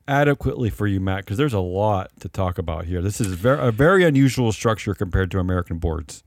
adequately 0.08 0.70
for 0.70 0.88
you, 0.88 1.00
Matt, 1.00 1.26
because 1.26 1.38
there's 1.38 1.54
a 1.54 1.60
lot 1.60 2.12
to 2.20 2.30
talk 2.30 2.58
about 2.58 2.86
here. 2.86 3.02
This 3.02 3.20
is 3.20 3.28
very, 3.28 3.68
a 3.68 3.72
very 3.72 4.04
unusual 4.04 4.52
structure 4.52 4.94
compared 4.94 5.32
to 5.32 5.40
American 5.40 5.80
boards. 5.80 6.24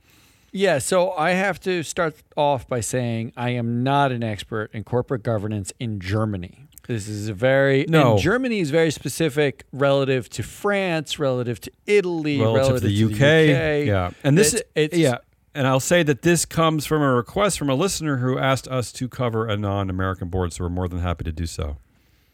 Yeah, 0.53 0.79
so 0.79 1.13
I 1.13 1.31
have 1.31 1.61
to 1.61 1.83
start 1.83 2.17
off 2.37 2.67
by 2.67 2.81
saying 2.81 3.33
I 3.37 3.51
am 3.51 3.83
not 3.83 4.13
an 4.13 4.23
expert 4.23 4.71
in 4.73 4.85
corporate 4.85 5.23
governance 5.23 5.73
in 5.79 6.01
Germany. 6.01 6.69
This 6.87 7.07
is 7.07 7.29
a 7.29 7.35
very 7.35 7.85
no. 7.87 8.17
Germany 8.17 8.61
is 8.61 8.71
very 8.71 8.91
specific 8.91 9.65
relative 9.73 10.31
to 10.31 10.43
France, 10.43 11.19
relative 11.19 11.61
to 11.61 11.73
Italy, 11.87 12.41
relative, 12.41 12.69
relative 12.69 12.81
to, 12.81 12.89
the, 12.89 13.09
to 13.09 13.15
UK. 13.15 13.19
the 13.19 13.83
UK. 13.83 13.87
Yeah, 13.87 14.11
and 14.25 14.39
this 14.39 14.55
it's, 14.55 14.65
it's, 14.75 14.97
yeah, 14.97 15.19
and 15.55 15.67
I'll 15.67 15.81
say 15.81 16.03
that 16.03 16.23
this 16.23 16.47
comes 16.47 16.87
from 16.87 17.03
a 17.03 17.13
request 17.13 17.59
from 17.59 17.69
a 17.69 17.75
listener 17.75 18.17
who 18.17 18.39
asked 18.39 18.69
us 18.69 18.91
to 18.93 19.07
cover 19.07 19.47
a 19.47 19.57
non-American 19.57 20.29
board, 20.29 20.55
so 20.55 20.65
we're 20.65 20.71
more 20.71 20.89
than 20.89 21.01
happy 21.01 21.25
to 21.25 21.33
do 21.33 21.45
so. 21.45 21.77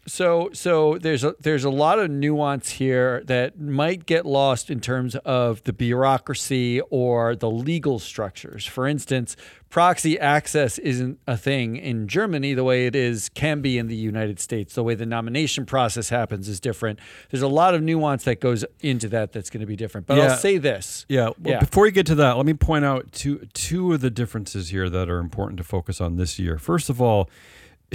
So 0.07 0.51
so 0.53 0.99
there's 0.99 1.25
a 1.25 1.35
there's 1.41 1.65
a 1.65 1.71
lot 1.71 1.99
of 1.99 2.11
nuance 2.11 2.71
here 2.71 3.23
that 3.25 3.59
might 3.59 4.05
get 4.05 4.27
lost 4.27 4.71
in 4.71 4.81
terms 4.81 5.17
of 5.25 5.63
the 5.65 5.73
bureaucracy 5.73 6.81
or 6.91 7.35
the 7.35 7.51
legal 7.51 7.99
structures. 7.99 8.67
For 8.67 8.87
instance, 8.87 9.35
proxy 9.71 10.19
access 10.21 10.79
isn't 10.79 11.19
a 11.27 11.37
thing 11.39 11.77
in 11.77 12.07
Germany 12.07 12.53
the 12.53 12.65
way 12.65 12.87
it 12.87 12.95
is 12.95 13.31
can 13.31 13.63
be 13.63 13.79
in 13.79 13.89
the 13.89 13.97
United 13.97 14.39
States. 14.41 14.75
The 14.75 14.83
way 14.85 14.95
the 14.95 15.07
nomination 15.07 15.65
process 15.65 16.11
happens 16.11 16.49
is 16.49 16.61
different. 16.61 16.99
There's 17.31 17.43
a 17.43 17.49
lot 17.49 17.75
of 17.75 17.83
nuance 17.83 18.25
that 18.25 18.41
goes 18.41 18.65
into 18.81 19.09
that 19.09 19.33
that's 19.33 19.49
going 19.49 19.63
to 19.63 19.67
be 19.67 19.77
different. 19.77 20.07
But 20.07 20.19
Yeah. 20.19 20.25
I'll 20.25 20.37
say 20.37 20.59
this. 20.59 21.07
Yeah. 21.09 21.29
Well, 21.29 21.35
Yeah. 21.45 21.61
Before 21.61 21.87
you 21.87 21.93
get 21.93 22.07
to 22.07 22.15
that, 22.17 22.37
let 22.37 22.45
me 22.45 22.55
point 22.55 22.85
out 22.85 23.11
two 23.13 23.49
two 23.55 23.95
of 23.95 24.03
the 24.03 24.11
differences 24.11 24.69
here 24.69 24.91
that 24.91 25.09
are 25.09 25.19
important 25.19 25.57
to 25.59 25.65
focus 25.65 25.99
on 26.01 26.17
this 26.17 26.39
year. 26.39 26.59
First 26.59 26.91
of 26.91 27.01
all, 27.01 27.31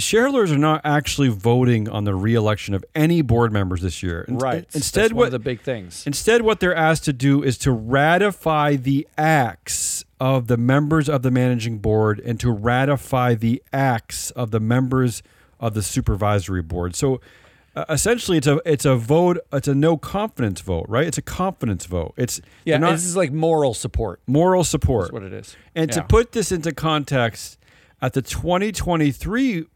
shareholders 0.00 0.50
are 0.52 0.58
not 0.58 0.80
actually 0.84 1.28
voting 1.28 1.88
on 1.88 2.04
the 2.04 2.14
reelection 2.14 2.74
of 2.74 2.84
any 2.94 3.22
board 3.22 3.52
members 3.52 3.82
this 3.82 4.02
year. 4.02 4.22
In- 4.22 4.38
Right. 4.38 4.66
Instead, 4.74 5.12
what 5.12 5.26
of 5.26 5.32
the 5.32 5.38
big 5.38 5.60
things. 5.60 6.04
Instead, 6.06 6.42
what 6.42 6.60
they're 6.60 6.74
asked 6.74 7.04
to 7.04 7.12
do 7.12 7.42
is 7.42 7.56
to 7.58 7.72
ratify 7.72 8.76
the 8.76 9.06
acts 9.18 10.04
of 10.18 10.46
the 10.48 10.56
members 10.56 11.08
of 11.08 11.22
the 11.22 11.30
managing 11.30 11.78
board 11.78 12.20
and 12.20 12.38
to 12.40 12.50
ratify 12.50 13.34
the 13.34 13.62
acts 13.72 14.30
of 14.32 14.50
the 14.50 14.60
members 14.60 15.22
of 15.58 15.74
the 15.74 15.82
supervisory 15.82 16.62
board. 16.62 16.94
So 16.94 17.20
uh, 17.76 17.84
essentially 17.88 18.36
it's 18.36 18.46
a 18.48 18.60
it's 18.66 18.84
a 18.84 18.96
vote 18.96 19.38
it's 19.52 19.68
a 19.68 19.74
no 19.74 19.96
confidence 19.96 20.60
vote, 20.60 20.86
right? 20.88 21.06
It's 21.06 21.18
a 21.18 21.22
confidence 21.22 21.86
vote. 21.86 22.14
It's 22.16 22.40
Yeah, 22.64 22.78
not 22.78 22.92
this 22.92 23.04
is 23.04 23.16
like 23.16 23.30
moral 23.32 23.74
support. 23.74 24.20
moral 24.26 24.64
support. 24.64 25.04
That's 25.04 25.12
what 25.12 25.22
it 25.22 25.32
is. 25.32 25.56
And 25.74 25.90
to 25.92 26.02
put 26.02 26.32
this 26.32 26.50
into 26.52 26.72
context, 26.72 27.58
at 28.02 28.12
the 28.14 28.22
2023 28.22 29.66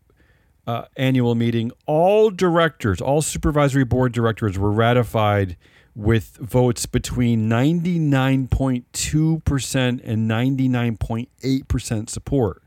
uh, 0.67 0.85
annual 0.97 1.35
meeting, 1.35 1.71
all 1.87 2.31
directors, 2.31 3.01
all 3.01 3.23
supervisory 3.23 3.85
board 3.85 4.13
directors 4.13 4.59
were 4.59 4.73
ratified 4.73 5.57
with 5.95 6.37
votes 6.41 6.87
between 6.87 7.49
99.2% 7.49 10.01
and 10.05 10.31
99.8% 10.31 12.11
support. 12.11 12.63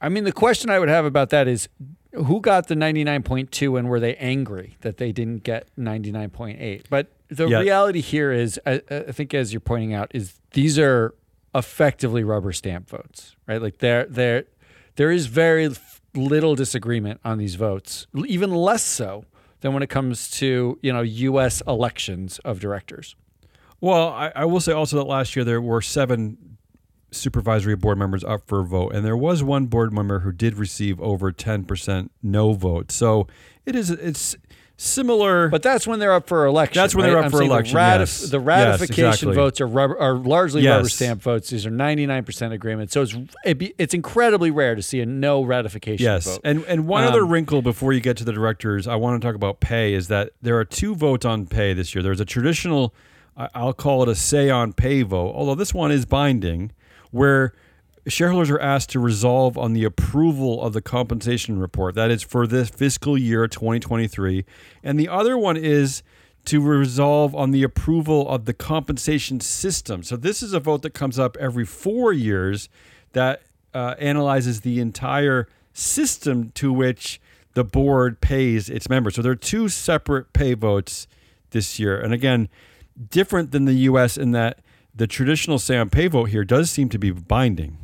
I 0.00 0.08
mean, 0.08 0.24
the 0.24 0.32
question 0.32 0.70
I 0.70 0.78
would 0.78 0.88
have 0.88 1.04
about 1.04 1.30
that 1.30 1.46
is 1.48 1.68
who 2.12 2.40
got 2.40 2.68
the 2.68 2.74
99.2 2.74 3.78
and 3.78 3.88
were 3.88 4.00
they 4.00 4.14
angry 4.16 4.76
that 4.80 4.96
they 4.96 5.12
didn't 5.12 5.42
get 5.44 5.66
99.8? 5.78 6.84
But 6.88 7.08
the 7.28 7.48
Yeah. 7.48 7.60
reality 7.60 8.00
here 8.00 8.32
is, 8.32 8.58
I, 8.64 8.80
I 8.90 9.12
think, 9.12 9.34
as 9.34 9.52
you're 9.52 9.60
pointing 9.60 9.92
out, 9.94 10.10
is 10.14 10.40
these 10.52 10.78
are 10.78 11.14
effectively 11.54 12.24
rubber 12.24 12.52
stamp 12.52 12.88
votes, 12.88 13.36
right? 13.46 13.60
Like 13.60 13.78
there, 13.78 14.06
there, 14.06 14.44
there 14.96 15.10
is 15.10 15.26
very 15.26 15.68
little 16.14 16.54
disagreement 16.54 17.20
on 17.24 17.38
these 17.38 17.54
votes, 17.54 18.06
even 18.26 18.54
less 18.54 18.84
so 18.84 19.24
than 19.60 19.72
when 19.72 19.82
it 19.82 19.88
comes 19.88 20.30
to 20.30 20.78
you 20.82 20.92
know 20.92 21.02
U.S. 21.02 21.62
elections 21.66 22.38
of 22.40 22.60
directors. 22.60 23.16
Well, 23.80 24.08
I, 24.08 24.32
I 24.34 24.44
will 24.44 24.60
say 24.60 24.72
also 24.72 24.96
that 24.96 25.04
last 25.04 25.36
year 25.36 25.44
there 25.44 25.60
were 25.60 25.80
seven 25.80 26.58
supervisory 27.10 27.76
board 27.76 27.96
members 27.98 28.24
up 28.24 28.46
for 28.46 28.60
a 28.60 28.64
vote, 28.64 28.94
and 28.94 29.04
there 29.04 29.16
was 29.16 29.42
one 29.42 29.66
board 29.66 29.92
member 29.92 30.20
who 30.20 30.32
did 30.32 30.56
receive 30.56 31.00
over 31.00 31.32
10% 31.32 32.10
no 32.22 32.52
vote. 32.52 32.90
So 32.92 33.26
it 33.64 33.76
is 33.76 33.90
it's 33.90 34.36
similar. 34.78 35.48
But 35.48 35.62
that's 35.62 35.86
when 35.86 35.98
they're 35.98 36.12
up 36.14 36.26
for 36.28 36.46
election. 36.46 36.80
That's 36.80 36.94
when 36.94 37.04
right? 37.04 37.10
they're 37.10 37.18
up 37.18 37.24
I'm 37.26 37.30
for 37.30 37.42
election, 37.42 37.74
The, 37.74 37.80
ratif- 37.80 37.98
yes. 37.98 38.20
the 38.30 38.38
Yes, 38.38 38.46
ratification 38.46 39.04
exactly. 39.08 39.34
votes 39.34 39.60
are 39.60 39.66
rubber, 39.66 39.98
are 40.00 40.14
largely 40.14 40.62
Yes. 40.62 40.76
rubber 40.76 40.88
stamp 40.88 41.20
votes. 41.22 41.50
These 41.50 41.66
are 41.66 41.70
99% 41.70 42.52
agreement. 42.52 42.90
So 42.92 43.02
it's 43.02 43.14
it 43.44 43.58
be, 43.58 43.74
it's 43.76 43.92
incredibly 43.92 44.50
rare 44.50 44.74
to 44.74 44.82
see 44.82 45.00
a 45.00 45.06
no 45.06 45.42
ratification 45.42 46.04
Yes, 46.04 46.24
vote. 46.26 46.40
and 46.44 46.64
and 46.66 46.86
one 46.86 47.04
other 47.04 47.22
Um, 47.24 47.28
wrinkle 47.30 47.60
before 47.60 47.92
you 47.92 48.00
get 48.00 48.16
to 48.18 48.24
the 48.24 48.32
directors, 48.32 48.86
I 48.86 48.94
want 48.94 49.20
to 49.20 49.26
talk 49.26 49.34
about 49.34 49.60
pay. 49.60 49.92
Is 49.94 50.08
that 50.08 50.30
there 50.40 50.56
are 50.58 50.64
two 50.64 50.94
votes 50.94 51.26
on 51.26 51.46
pay 51.46 51.74
this 51.74 51.94
year? 51.94 52.02
There's 52.02 52.20
a 52.20 52.24
traditional, 52.24 52.94
I'll 53.36 53.72
call 53.72 54.02
it 54.04 54.08
a 54.08 54.14
say 54.14 54.48
on 54.48 54.72
pay 54.72 55.02
vote, 55.02 55.32
although 55.34 55.54
this 55.56 55.74
one 55.74 55.90
is 55.90 56.06
binding, 56.06 56.70
where 57.10 57.52
shareholders 58.08 58.50
are 58.50 58.60
asked 58.60 58.90
to 58.90 59.00
resolve 59.00 59.58
on 59.58 59.72
the 59.72 59.84
approval 59.84 60.62
of 60.62 60.72
the 60.72 60.82
compensation 60.82 61.58
report. 61.58 61.94
That 61.94 62.10
is 62.10 62.22
for 62.22 62.46
this 62.46 62.68
fiscal 62.68 63.18
year 63.18 63.46
2023, 63.46 64.44
and 64.82 64.98
the 64.98 65.08
other 65.08 65.36
one 65.36 65.56
is 65.56 66.02
to 66.46 66.60
resolve 66.60 67.34
on 67.34 67.50
the 67.50 67.62
approval 67.62 68.28
of 68.28 68.46
the 68.46 68.54
compensation 68.54 69.40
system. 69.40 70.02
So 70.02 70.16
this 70.16 70.42
is 70.42 70.52
a 70.52 70.60
vote 70.60 70.82
that 70.82 70.94
comes 70.94 71.18
up 71.18 71.36
every 71.38 71.66
four 71.66 72.12
years 72.12 72.68
that 73.12 73.42
uh, 73.74 73.94
analyzes 73.98 74.62
the 74.62 74.80
entire 74.80 75.46
system 75.74 76.50
to 76.54 76.72
which 76.72 77.20
the 77.54 77.64
board 77.64 78.20
pays 78.20 78.70
its 78.70 78.88
members. 78.88 79.16
So 79.16 79.22
there 79.22 79.32
are 79.32 79.36
two 79.36 79.68
separate 79.68 80.32
pay 80.32 80.54
votes 80.54 81.06
this 81.50 81.78
year. 81.78 82.00
And 82.00 82.12
again, 82.14 82.48
different 83.10 83.50
than 83.50 83.64
the 83.64 83.74
US 83.74 84.16
in 84.16 84.30
that 84.32 84.60
the 84.94 85.06
traditional 85.06 85.60
on 85.70 85.90
pay 85.90 86.08
vote 86.08 86.30
here 86.30 86.44
does 86.44 86.70
seem 86.70 86.88
to 86.88 86.98
be 86.98 87.10
binding. 87.10 87.78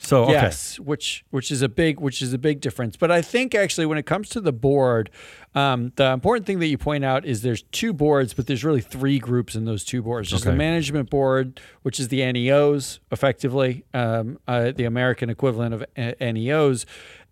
So 0.00 0.24
okay. 0.24 0.32
yes, 0.32 0.78
which 0.78 1.24
which 1.30 1.50
is 1.50 1.60
a 1.60 1.68
big 1.68 1.98
which 2.00 2.22
is 2.22 2.32
a 2.32 2.38
big 2.38 2.60
difference. 2.60 2.96
But 2.96 3.10
I 3.10 3.20
think 3.20 3.54
actually 3.54 3.84
when 3.86 3.98
it 3.98 4.06
comes 4.06 4.28
to 4.30 4.40
the 4.40 4.52
board, 4.52 5.10
um, 5.56 5.92
the 5.96 6.12
important 6.12 6.46
thing 6.46 6.60
that 6.60 6.68
you 6.68 6.78
point 6.78 7.04
out 7.04 7.24
is 7.26 7.42
there's 7.42 7.62
two 7.72 7.92
boards, 7.92 8.32
but 8.32 8.46
there's 8.46 8.64
really 8.64 8.80
three 8.80 9.18
groups 9.18 9.56
in 9.56 9.64
those 9.64 9.84
two 9.84 10.00
boards. 10.00 10.30
There's 10.30 10.42
Okay. 10.42 10.52
the 10.52 10.56
management 10.56 11.10
board, 11.10 11.60
which 11.82 11.98
is 11.98 12.08
the 12.08 12.20
NEOs, 12.20 13.00
effectively 13.10 13.84
um, 13.92 14.38
uh, 14.46 14.70
the 14.70 14.84
American 14.84 15.30
equivalent 15.30 15.74
of 15.74 15.82
uh, 15.82 16.12
NEOs. 16.20 16.84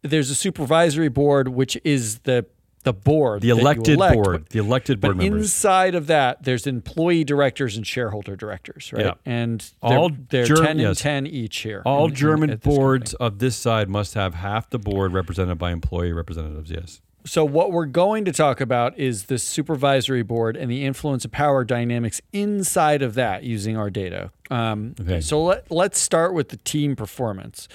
There's 0.02 0.30
a 0.30 0.34
supervisory 0.34 1.08
board, 1.08 1.48
which 1.48 1.78
is 1.84 2.20
the 2.20 2.46
the 2.86 2.92
board, 2.92 3.42
the 3.42 3.48
elected 3.50 3.94
elect, 3.96 4.14
board, 4.14 4.42
but- 4.44 4.50
the 4.50 4.60
elected 4.60 5.00
board 5.00 5.16
but 5.16 5.24
members. 5.24 5.42
inside 5.42 5.96
of 5.96 6.06
that, 6.06 6.44
there's 6.44 6.68
employee 6.68 7.24
directors 7.24 7.76
and 7.76 7.84
shareholder 7.84 8.36
directors, 8.36 8.92
right? 8.92 9.06
Yeah. 9.06 9.14
And 9.26 9.60
they're, 9.82 9.98
All 9.98 10.10
they're 10.30 10.44
Ger- 10.44 10.54
10 10.64 10.78
and 10.78 10.96
10 10.96 11.26
each 11.26 11.58
here. 11.58 11.82
All 11.84 12.04
in- 12.04 12.10
in- 12.10 12.16
German 12.16 12.50
at 12.50 12.60
this 12.60 12.64
company. 12.64 12.76
boards 12.78 13.14
of 13.14 13.40
this 13.40 13.56
side 13.56 13.88
must 13.88 14.14
have 14.14 14.34
half 14.36 14.70
the 14.70 14.78
board 14.78 15.12
represented 15.12 15.58
by 15.58 15.72
employee 15.72 16.12
representatives. 16.12 16.70
Yes. 16.70 17.00
So 17.24 17.44
what 17.44 17.72
we're 17.72 17.86
going 17.86 18.24
to 18.26 18.32
talk 18.32 18.60
about 18.60 18.96
is 18.96 19.24
the 19.24 19.36
supervisory 19.38 20.22
board 20.22 20.56
and 20.56 20.70
the 20.70 20.84
influence 20.84 21.24
of 21.24 21.32
power 21.32 21.64
dynamics 21.64 22.20
inside 22.32 23.02
of 23.02 23.14
that 23.14 23.42
using 23.42 23.76
our 23.76 23.90
data. 23.90 24.30
Um, 24.48 24.94
Okay. 25.00 25.20
So 25.20 25.42
let, 25.42 25.68
let's 25.72 25.98
start 25.98 26.34
with 26.34 26.50
the 26.50 26.56
team 26.58 26.94
performance. 26.94 27.66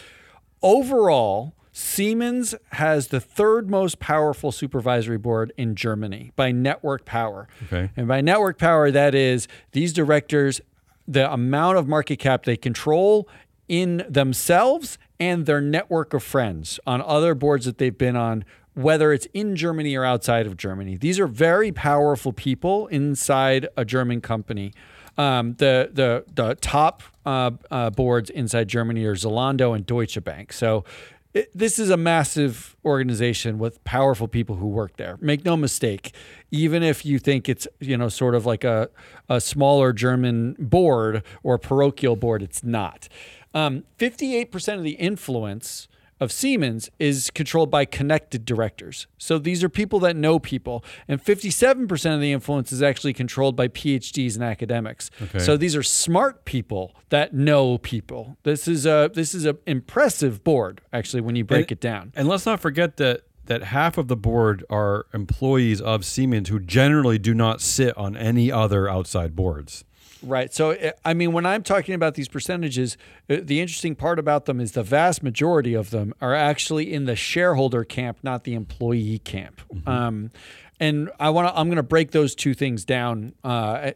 Overall, 0.64 1.54
Siemens 1.72 2.54
has 2.74 3.08
the 3.08 3.22
third 3.22 3.70
most 3.70 4.00
powerful 4.00 4.52
supervisory 4.52 5.18
board 5.18 5.54
in 5.58 5.76
Germany 5.76 6.32
by 6.36 6.52
network 6.52 7.06
power. 7.06 7.48
Okay. 7.64 7.90
And 7.96 8.08
by 8.08 8.22
network 8.22 8.58
power, 8.58 8.92
that 8.92 9.16
is 9.16 9.48
these 9.72 9.94
directors, 9.94 10.60
the 11.08 11.32
amount 11.32 11.78
of 11.78 11.88
market 11.88 12.18
cap 12.18 12.44
they 12.44 12.58
control 12.58 13.28
in 13.70 14.06
themselves 14.10 14.98
and 15.18 15.46
their 15.46 15.62
network 15.62 16.14
of 16.14 16.24
friends 16.24 16.80
on 16.86 17.02
other 17.02 17.34
boards 17.34 17.66
that 17.66 17.78
they've 17.78 17.98
been 17.98 18.18
on, 18.18 18.44
whether 18.74 19.14
it's 19.14 19.28
in 19.34 19.56
Germany 19.56 19.96
or 19.96 20.04
outside 20.04 20.46
of 20.46 20.58
Germany. 20.58 20.98
These 20.98 21.20
are 21.20 21.28
very 21.28 21.72
powerful 21.72 22.34
people 22.34 22.88
inside 22.88 23.68
a 23.78 23.86
German 23.86 24.20
company. 24.20 24.74
Um, 25.18 25.54
the 25.56 25.90
the 25.94 26.26
the 26.34 26.56
top 26.56 27.04
uh, 27.26 27.52
uh, 27.70 27.90
boards 27.92 28.30
inside 28.30 28.68
Germany 28.68 29.06
are 29.06 29.16
Zalando 29.16 29.76
and 29.76 29.86
Deutsche 29.86 30.22
Bank. 30.24 30.52
So 30.52 30.84
it, 31.34 31.50
this 31.56 31.80
is 31.80 31.90
a 31.90 31.98
massive 31.98 32.76
organization 32.84 33.58
with 33.58 33.84
powerful 33.84 34.28
people 34.28 34.56
who 34.58 34.68
work 34.68 34.98
there. 34.98 35.18
Make 35.22 35.46
no 35.46 35.56
mistake, 35.56 36.14
even 36.52 36.84
if 36.84 37.06
you 37.06 37.20
think 37.20 37.48
it's 37.48 37.68
you 37.80 37.98
know 37.98 38.10
sort 38.10 38.36
of 38.36 38.46
like 38.46 38.64
a 38.64 38.90
a 39.30 39.40
smaller 39.40 39.94
German 39.94 40.56
board 40.60 41.24
or 41.44 41.58
parochial 41.58 42.16
board, 42.16 42.42
it's 42.42 42.64
not. 42.64 43.08
Um, 43.54 43.84
Fifty-eight 43.98 44.52
percent 44.52 44.78
of 44.78 44.84
the 44.84 44.92
influence 44.92 45.88
of 46.22 46.32
Siemens 46.32 46.90
is 47.00 47.32
controlled 47.32 47.72
by 47.72 47.84
connected 47.84 48.46
directors. 48.46 49.08
So 49.18 49.40
these 49.40 49.64
are 49.64 49.70
people 49.70 50.00
that 50.02 50.16
know 50.16 50.38
people, 50.40 50.86
and 51.08 51.22
57% 51.22 52.14
of 52.14 52.22
the 52.22 52.32
influence 52.32 52.72
is 52.72 52.82
actually 52.84 53.14
controlled 53.14 53.56
by 53.56 53.68
PhDs 53.68 54.36
and 54.36 54.44
academics. 54.44 55.10
Okay. 55.22 55.40
So 55.40 55.58
these 55.58 55.76
are 55.76 55.84
smart 55.84 56.46
people 56.46 56.96
that 57.10 57.34
know 57.34 57.80
people. 57.80 58.38
This 58.44 58.68
is 58.68 58.86
a 58.86 59.10
this 59.14 59.34
is 59.34 59.46
an 59.46 59.58
impressive 59.66 60.44
board 60.44 60.82
actually 60.94 61.22
when 61.22 61.36
you 61.36 61.44
break 61.44 61.66
And- 61.66 61.72
it 61.74 61.82
down. 61.82 62.14
And 62.16 62.28
let's 62.28 62.46
not 62.46 62.60
forget 62.60 62.98
that 62.98 63.22
that 63.46 63.64
half 63.64 63.98
of 63.98 64.08
the 64.08 64.16
board 64.16 64.64
are 64.70 65.08
employees 65.14 65.82
of 65.82 66.06
Siemens 66.06 66.50
who 66.50 66.60
generally 66.60 67.18
do 67.18 67.34
not 67.34 67.60
sit 67.60 67.98
on 67.98 68.16
any 68.16 68.52
other 68.52 68.88
outside 68.88 69.36
boards. 69.36 69.84
Right. 70.24 70.54
So, 70.54 70.72
uh, 70.72 70.92
I 71.04 71.14
mean, 71.14 71.32
when 71.34 71.46
I'm 71.46 71.64
talking 71.64 71.96
about 71.96 72.14
these 72.16 72.28
percentages, 72.28 72.98
uh, 73.30 73.38
the 73.42 73.60
interesting 73.60 73.96
part 73.96 74.20
about 74.20 74.46
them 74.46 74.60
is 74.60 74.74
the 74.74 74.84
vast 74.84 75.24
majority 75.24 75.74
of 75.74 75.90
them 75.90 76.14
are 76.22 76.36
actually 76.36 76.94
in 76.94 77.06
the 77.06 77.16
shareholder 77.16 77.84
camp, 77.84 78.20
not 78.22 78.44
the 78.44 78.54
employee 78.54 79.20
camp. 79.20 79.62
Um, 79.88 80.32
and 80.80 81.10
I 81.20 81.30
want 81.30 81.48
to, 81.48 81.58
I'm 81.60 81.68
going 81.68 81.78
to 81.78 81.84
break 81.84 82.12
those 82.12 82.36
two 82.36 82.54
things 82.54 82.86
down 82.86 83.34
uh, 83.44 83.92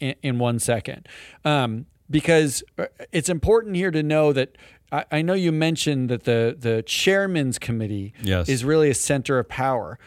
in, 0.00 0.14
in 0.22 0.38
one 0.38 0.58
second. 0.58 1.06
Um, 1.44 1.86
because 2.10 2.62
it's 3.10 3.28
important 3.28 3.76
here 3.76 3.90
to 3.90 4.02
know 4.02 4.32
that 4.32 4.56
I, 4.90 5.04
I 5.10 5.22
know 5.22 5.32
you 5.32 5.50
mentioned 5.52 6.10
that 6.10 6.24
the, 6.24 6.54
the 6.58 6.82
chairman's 6.82 7.58
committee 7.58 8.12
Yes. 8.22 8.48
is 8.48 8.64
really 8.64 8.90
a 8.90 8.94
center 8.94 9.38
of 9.38 9.48
power. 9.48 9.98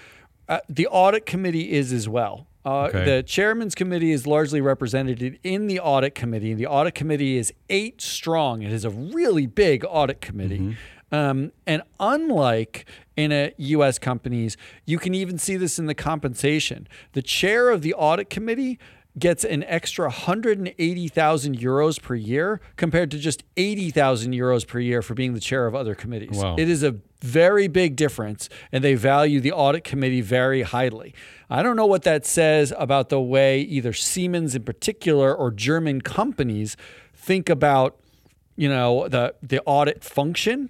Uh, 0.47 0.59
the 0.69 0.87
audit 0.87 1.25
committee 1.25 1.71
is 1.73 1.91
as 1.91 2.07
well. 2.07 2.45
Uh, 2.65 2.85
Okay. 2.85 3.05
The 3.05 3.23
chairman's 3.23 3.75
committee 3.75 4.11
is 4.11 4.25
largely 4.25 4.59
represented 4.61 5.39
in 5.43 5.67
the 5.67 5.79
audit 5.79 6.15
committee. 6.15 6.51
and 6.51 6.59
The 6.59 6.67
audit 6.67 6.95
committee 6.95 7.37
is 7.37 7.53
eight 7.69 8.01
strong. 8.01 8.61
It 8.63 8.71
is 8.71 8.83
a 8.85 8.89
really 8.89 9.45
big 9.45 9.85
audit 9.87 10.19
committee. 10.21 10.75
Um, 11.11 11.51
and 11.67 11.83
unlike 11.99 12.85
in 13.15 13.31
a 13.31 13.53
U.S. 13.57 13.99
companies, 13.99 14.57
you 14.85 14.97
can 14.97 15.13
even 15.13 15.37
see 15.37 15.55
this 15.55 15.77
in 15.77 15.85
the 15.85 15.93
compensation. 15.93 16.87
The 17.13 17.21
chair 17.21 17.69
of 17.69 17.83
the 17.83 17.93
audit 17.93 18.29
committee 18.31 18.79
gets 19.17 19.45
an 19.45 19.63
extra 19.65 20.09
180,000 20.09 21.57
euros 21.57 22.01
per 22.01 22.15
year 22.15 22.59
compared 22.75 23.11
to 23.11 23.17
just 23.17 23.43
80,000 23.55 24.33
euros 24.33 24.67
per 24.67 24.79
year 24.79 25.01
for 25.01 25.13
being 25.13 25.33
the 25.33 25.39
chair 25.39 25.67
of 25.67 25.75
other 25.75 25.95
committees. 25.95 26.37
Wow. 26.37 26.55
It 26.57 26.67
is 26.69 26.83
a 26.83 26.95
very 27.25 27.67
big 27.67 27.95
difference, 27.95 28.49
and 28.71 28.83
they 28.83 28.95
value 28.95 29.39
the 29.41 29.51
audit 29.51 29.83
committee 29.83 30.21
very 30.21 30.61
highly. 30.61 31.13
I 31.49 31.63
don't 31.63 31.75
know 31.75 31.85
what 31.85 32.03
that 32.03 32.25
says 32.25 32.73
about 32.77 33.09
the 33.09 33.19
way 33.19 33.61
either 33.61 33.93
Siemens 33.93 34.55
in 34.55 34.63
particular 34.63 35.33
or 35.33 35.51
German 35.51 36.01
companies 36.01 36.77
think 37.13 37.49
about, 37.49 37.97
you 38.55 38.69
know, 38.69 39.07
the 39.07 39.35
the 39.41 39.61
audit 39.65 40.03
function, 40.03 40.69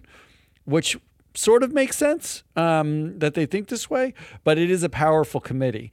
which 0.66 0.98
sort 1.34 1.64
of 1.64 1.74
makes 1.74 1.98
sense 1.98 2.44
um, 2.56 3.20
that 3.20 3.34
they 3.34 3.46
think 3.46 3.68
this 3.68 3.90
way, 3.90 4.14
but 4.44 4.58
it 4.58 4.72
is 4.72 4.84
a 4.84 4.90
powerful 4.90 5.42
committee. 5.42 5.92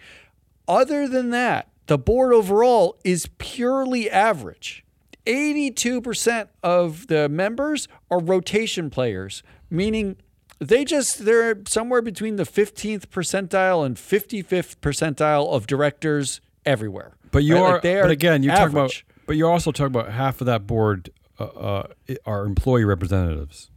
Other 0.68 1.09
than 1.09 1.31
that, 1.31 1.68
the 1.87 1.98
board 1.98 2.33
overall 2.33 2.96
is 3.05 3.29
purely 3.38 4.09
average. 4.09 4.85
82% 5.27 6.48
of 6.62 7.07
the 7.09 7.29
members 7.29 7.88
are 8.11 8.20
rotation 8.20 8.90
players, 8.90 9.42
meaning 9.70 10.16
they 10.62 10.85
just 10.85 11.25
they're 11.25 11.57
somewhere 11.66 12.03
between 12.03 12.37
the 12.37 12.44
15th 12.44 13.07
percentile 13.07 13.85
and 13.85 13.96
55th 13.96 14.77
percentile 14.77 15.53
of 15.53 15.66
directors 15.66 16.40
everywhere. 16.64 17.16
But 17.31 17.44
you 17.44 17.55
right? 17.55 17.61
are, 17.62 17.72
Like, 17.75 17.83
they 17.83 18.01
but 18.01 18.11
again, 18.11 18.42
you're 18.42 18.55
talking 18.55 18.77
about, 18.77 19.03
but 19.27 19.37
you're 19.37 19.51
also 19.51 19.72
talking 19.72 19.94
about 19.94 20.11
half 20.12 20.40
of 20.40 20.46
that 20.46 20.66
board 20.66 21.11
uh, 21.38 21.44
uh, 21.44 21.87
are 22.27 22.44
employee 22.44 22.85
representatives. 22.85 23.70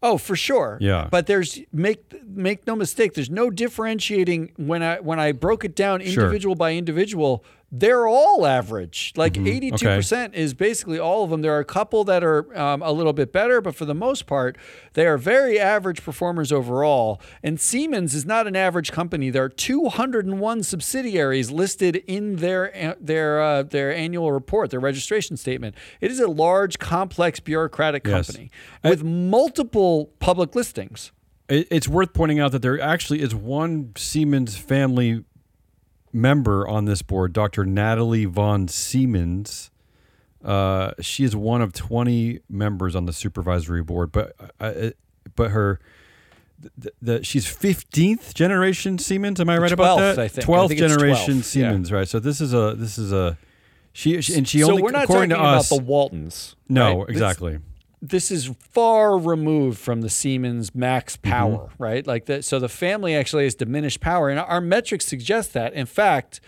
Oh, 0.00 0.16
for 0.16 0.36
sure. 0.36 0.78
Yeah. 0.80 1.08
But 1.10 1.26
there's 1.26 1.58
make 1.72 2.22
make 2.24 2.66
no 2.66 2.76
mistake. 2.76 3.14
There's 3.14 3.30
no 3.30 3.50
differentiating 3.50 4.52
when 4.56 4.82
I 4.82 5.00
when 5.00 5.18
I 5.18 5.32
broke 5.32 5.64
it 5.64 5.74
down 5.74 6.00
Sure. 6.02 6.24
individual 6.24 6.54
by 6.54 6.74
individual. 6.74 7.44
They're 7.70 8.06
all 8.08 8.46
average. 8.46 9.12
Like 9.14 9.34
Mm-hmm. 9.34 9.46
82 9.46 9.84
percent 9.86 10.34
is 10.34 10.54
basically 10.54 10.98
all 10.98 11.22
of 11.24 11.28
them. 11.28 11.42
There 11.42 11.52
are 11.54 11.58
a 11.58 11.64
couple 11.66 12.02
that 12.04 12.24
are 12.24 12.56
um, 12.58 12.80
a 12.80 12.90
little 12.92 13.12
bit 13.12 13.30
better, 13.30 13.60
but 13.60 13.74
for 13.74 13.84
the 13.84 13.94
most 13.94 14.26
part, 14.26 14.56
they 14.94 15.06
are 15.06 15.18
very 15.18 15.60
average 15.60 16.02
performers 16.02 16.50
overall. 16.50 17.20
And 17.42 17.60
Siemens 17.60 18.14
is 18.14 18.24
not 18.24 18.46
an 18.46 18.56
average 18.56 18.90
company. 18.90 19.28
There 19.28 19.44
are 19.44 19.50
201 19.50 20.62
subsidiaries 20.62 21.50
listed 21.50 21.96
in 22.06 22.36
their 22.36 22.96
their 22.98 23.42
uh, 23.42 23.62
their 23.64 23.94
annual 23.94 24.32
report, 24.32 24.70
their 24.70 24.80
registration 24.80 25.36
statement. 25.36 25.74
It 26.00 26.10
is 26.10 26.20
a 26.20 26.28
large, 26.28 26.78
complex, 26.78 27.38
bureaucratic 27.38 28.06
Yes. 28.06 28.28
company 28.28 28.50
with 28.82 29.04
multiple 29.04 30.10
public 30.20 30.54
listings. 30.54 31.12
It's 31.50 31.88
worth 31.88 32.12
pointing 32.12 32.40
out 32.40 32.52
that 32.52 32.60
there 32.60 32.78
actually 32.78 33.22
is 33.22 33.34
one 33.34 33.92
Siemens 33.96 34.56
family 34.58 35.24
member 36.12 36.66
on 36.66 36.84
this 36.84 37.02
board, 37.02 37.32
Dr. 37.32 37.64
Natalie 37.64 38.24
von 38.24 38.68
Siemens. 38.68 39.70
Uh, 40.44 40.92
she 41.00 41.24
is 41.24 41.34
one 41.34 41.60
of 41.60 41.72
20 41.72 42.40
members 42.48 42.94
on 42.94 43.06
the 43.06 43.12
supervisory 43.12 43.82
board, 43.82 44.12
but 44.12 44.34
uh, 44.60 44.90
but 45.34 45.50
her 45.50 45.80
the, 46.76 46.92
the 47.02 47.24
she's 47.24 47.46
15th 47.46 48.34
generation 48.34 48.98
Siemens. 48.98 49.40
Am 49.40 49.48
I 49.48 49.58
right 49.58 49.72
about 49.72 49.98
that? 49.98 50.18
I 50.18 50.28
think. 50.28 50.48
I 50.48 50.52
12th 50.52 50.68
think 50.68 50.80
it's 50.80 50.92
generation 50.94 51.34
12th, 51.34 51.36
yeah. 51.36 51.42
Siemens, 51.42 51.92
right? 51.92 52.08
So 52.08 52.20
this 52.20 52.40
is 52.40 52.54
a 52.54 52.74
this 52.76 52.98
is 52.98 53.12
a 53.12 53.36
she, 53.92 54.20
she- 54.22 54.34
and 54.34 54.48
she 54.48 54.60
so 54.60 54.70
only 54.70 54.82
we're 54.82 54.90
not 54.92 55.06
talking 55.08 55.32
about 55.32 55.58
us. 55.58 55.68
the 55.70 55.80
Waltons. 55.80 56.54
no, 56.68 57.00
right? 57.00 57.08
Exactly. 57.10 57.52
This, 57.54 57.62
is 58.30 58.50
far 58.72 59.18
removed 59.18 59.78
from 59.78 60.00
the 60.02 60.08
Siemens 60.10 60.74
max 60.74 61.16
Mm-hmm. 61.16 61.30
power, 61.30 61.70
right? 61.78 62.06
Like 62.06 62.26
that. 62.26 62.44
So 62.44 62.58
the 62.58 62.68
family 62.68 63.14
actually 63.16 63.44
has 63.44 63.54
diminished 63.54 64.00
power, 64.00 64.28
and 64.28 64.38
our 64.38 64.60
metrics 64.60 65.06
suggest 65.06 65.52
that. 65.54 65.72
In 65.74 65.86
fact, 65.86 66.40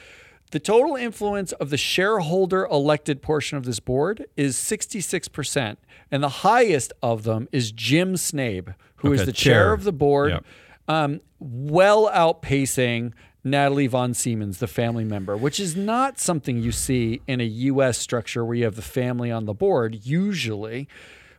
The 0.53 0.59
total 0.59 0.97
influence 0.97 1.53
of 1.53 1.71
the 1.71 1.77
shareholder 1.77 2.65
elected 2.65 3.23
portion 3.23 3.57
of 3.57 3.65
this 3.65 3.79
board 3.79 4.27
is 4.37 4.57
66%. 4.57 5.77
And 6.11 6.25
the 6.25 6.29
highest 6.43 6.93
of 7.01 7.23
them 7.23 7.49
is 7.53 7.71
Jim 7.71 8.15
Snabe, 8.15 8.75
who 8.97 9.13
is 9.13 9.21
Okay, 9.21 9.27
the 9.27 9.33
chair. 9.33 9.55
chair. 9.55 9.73
of 9.73 9.85
the 9.85 9.93
board, 9.93 10.31
Yep. 10.33 10.45
um, 10.89 11.21
well 11.39 12.11
outpacing 12.11 13.13
Natalie 13.45 13.87
Von 13.87 14.13
Siemens, 14.13 14.59
the 14.59 14.67
family 14.67 15.05
member, 15.05 15.37
which 15.37 15.61
is 15.61 15.77
not 15.77 16.19
something 16.19 16.59
you 16.61 16.73
see 16.73 17.21
in 17.29 17.41
a 17.41 17.45
U.S. 17.45 17.97
structure 17.97 18.45
where 18.45 18.57
you 18.57 18.65
have 18.65 18.75
the 18.75 18.83
family 18.83 19.31
on 19.31 19.45
the 19.45 19.55
board, 19.55 20.05
usually. 20.05 20.89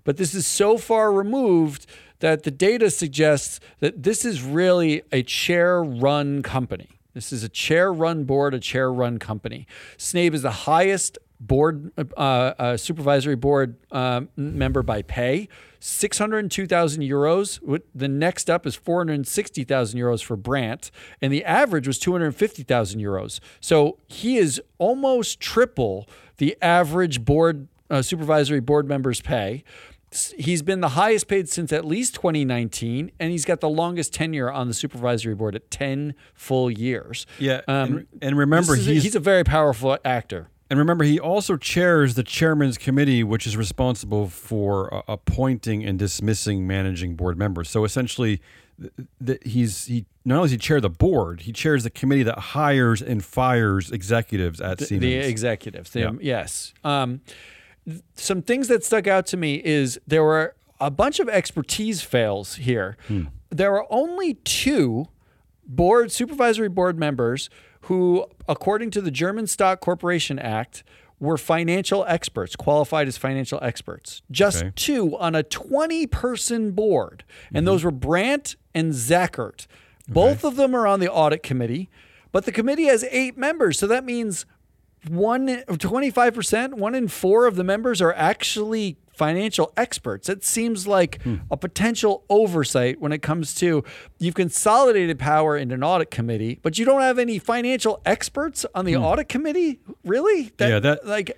But 0.03 0.17
this 0.17 0.33
is 0.33 0.47
so 0.47 0.77
far 0.77 1.11
removed 1.11 1.85
that 2.19 2.43
the 2.43 2.51
data 2.51 2.89
suggests 2.89 3.59
that 3.79 4.03
this 4.03 4.25
is 4.25 4.41
really 4.41 5.03
a 5.11 5.23
chair 5.23 5.83
run 5.83 6.41
company. 6.43 6.89
This 7.13 7.33
is 7.33 7.43
a 7.43 7.49
chair 7.49 7.91
run 7.91 8.23
board, 8.23 8.53
a 8.53 8.59
chair 8.59 8.91
run 8.91 9.19
company. 9.19 9.67
Snabe 9.97 10.33
is 10.33 10.43
the 10.43 10.51
highest 10.51 11.17
board 11.41 11.91
uh, 11.97 12.01
uh, 12.21 12.77
supervisory 12.77 13.35
board 13.35 13.75
uh, 13.91 14.21
member 14.35 14.83
by 14.83 15.01
pay 15.01 15.49
602,000 15.79 17.01
euros 17.01 17.81
the 17.95 18.07
next 18.07 18.47
up 18.47 18.67
is 18.67 18.75
460,000 18.75 19.99
euros 19.99 20.23
for 20.23 20.35
Brandt 20.35 20.91
and 21.19 21.33
the 21.33 21.43
average 21.43 21.87
was 21.87 21.97
250,000 21.97 23.01
euros 23.01 23.39
so 23.59 23.97
he 24.05 24.37
is 24.37 24.61
almost 24.77 25.39
triple 25.39 26.07
the 26.37 26.55
average 26.61 27.25
board 27.25 27.67
uh, 27.91 28.01
supervisory 28.01 28.59
board 28.61 28.87
members 28.87 29.21
pay 29.21 29.63
He's 30.37 30.61
been 30.61 30.81
the 30.81 30.89
highest 30.89 31.29
paid 31.29 31.47
since 31.47 31.71
at 31.71 31.85
least 31.85 32.15
2019, 32.15 33.11
and 33.17 33.31
he's 33.31 33.45
got 33.45 33.61
the 33.61 33.69
longest 33.69 34.13
tenure 34.13 34.51
on 34.51 34.67
the 34.67 34.73
supervisory 34.73 35.35
board 35.35 35.55
at 35.55 35.71
10 35.71 36.15
full 36.33 36.69
years. 36.69 37.25
Yeah, 37.39 37.61
Um, 37.65 37.95
and, 37.95 38.07
and 38.21 38.37
remember 38.37 38.75
is 38.75 38.85
a- 38.85 38.91
he's, 38.91 39.03
he's 39.03 39.15
a 39.15 39.21
very 39.21 39.45
powerful 39.45 39.97
actor. 40.03 40.49
and 40.69 40.77
remember 40.77 41.05
he 41.05 41.17
also 41.17 41.55
chairs 41.55 42.15
the 42.15 42.23
chairman's 42.23 42.77
committee, 42.77 43.23
which 43.23 43.47
is 43.47 43.55
responsible 43.55 44.27
for 44.27 44.93
uh, 44.93 45.01
appointing 45.07 45.85
and 45.85 45.97
dismissing 45.97 46.67
managing 46.67 47.15
board 47.15 47.37
members. 47.37 47.69
So 47.69 47.85
essentially, 47.85 48.41
th- 48.81 48.91
th- 49.25 49.39
he's 49.45 49.85
he 49.85 50.03
not 50.25 50.35
only 50.39 50.47
does 50.47 50.51
he 50.51 50.57
chair 50.57 50.81
the 50.81 50.89
board, 50.89 51.43
he 51.43 51.53
chairs 51.53 51.83
the 51.83 51.89
committee 51.89 52.23
that 52.23 52.37
hires 52.37 53.01
and 53.01 53.23
fires 53.23 53.89
executives 53.91 54.59
at 54.59 54.79
the, 54.79 54.85
Siemens. 54.87 55.03
the 55.23 55.29
executives. 55.29 55.91
The- 55.91 55.99
Yeah. 56.01 56.11
Yes. 56.19 56.73
Um, 56.83 57.21
some 58.15 58.41
things 58.41 58.67
that 58.67 58.83
stuck 58.83 59.07
out 59.07 59.25
to 59.27 59.37
me 59.37 59.55
is 59.63 59.99
there 60.07 60.23
were 60.23 60.55
a 60.79 60.91
bunch 60.91 61.19
of 61.19 61.27
expertise 61.29 62.01
fails 62.01 62.55
here. 62.55 62.97
Hmm. 63.07 63.25
There 63.49 63.71
were 63.71 63.85
only 63.91 64.35
two 64.35 65.07
board 65.65 66.11
supervisory 66.11 66.69
board 66.69 66.97
members 66.97 67.49
who, 67.81 68.25
according 68.47 68.91
to 68.91 69.01
the 69.01 69.11
German 69.11 69.47
Stock 69.47 69.79
Corporation 69.79 70.37
Act, 70.39 70.83
were 71.19 71.37
financial 71.37 72.03
experts, 72.07 72.55
qualified 72.55 73.07
as 73.07 73.17
financial 73.17 73.59
experts. 73.61 74.21
Just 74.31 74.57
Okay. 74.63 74.71
two 74.75 75.17
on 75.17 75.35
a 75.35 75.43
20 75.43 76.07
person 76.07 76.71
board. 76.71 77.23
Mm-hmm. 77.45 77.57
And 77.57 77.67
those 77.67 77.83
were 77.83 77.91
Brandt 77.91 78.55
and 78.73 78.91
Zachert. 78.93 79.67
Both 80.07 80.43
of 80.43 80.55
them 80.55 80.75
are 80.75 80.87
on 80.87 80.99
the 80.99 81.11
audit 81.11 81.43
committee, 81.43 81.89
but 82.31 82.45
the 82.45 82.51
committee 82.51 82.85
has 82.85 83.05
eight 83.11 83.37
members. 83.37 83.77
So 83.79 83.85
that 83.87 84.03
means 84.03 84.45
one 85.09 85.47
25%, 85.67 86.75
one 86.75 86.95
in 86.95 87.07
four 87.07 87.45
of 87.47 87.55
the 87.55 87.63
members 87.63 88.01
are 88.01 88.13
actually 88.13 88.97
financial 89.13 89.71
experts. 89.77 90.29
It 90.29 90.43
seems 90.43 90.87
like 90.87 91.21
Hmm. 91.23 91.35
a 91.51 91.57
potential 91.57 92.23
oversight 92.29 92.99
when 92.99 93.11
it 93.11 93.21
comes 93.21 93.53
to 93.55 93.83
you've 94.19 94.35
consolidated 94.35 95.19
power 95.19 95.57
in 95.57 95.71
an 95.71 95.83
audit 95.83 96.09
committee, 96.11 96.59
but 96.63 96.77
you 96.77 96.85
don't 96.85 97.01
have 97.01 97.19
any 97.19 97.37
financial 97.37 98.01
experts 98.05 98.65
on 98.73 98.85
the 98.85 98.95
audit 98.95 99.29
committee? 99.29 99.79
Really? 100.03 100.45
Hmm. 100.57 100.63
Yeah, 100.63 100.79
that- 100.79 101.05
like 101.05 101.37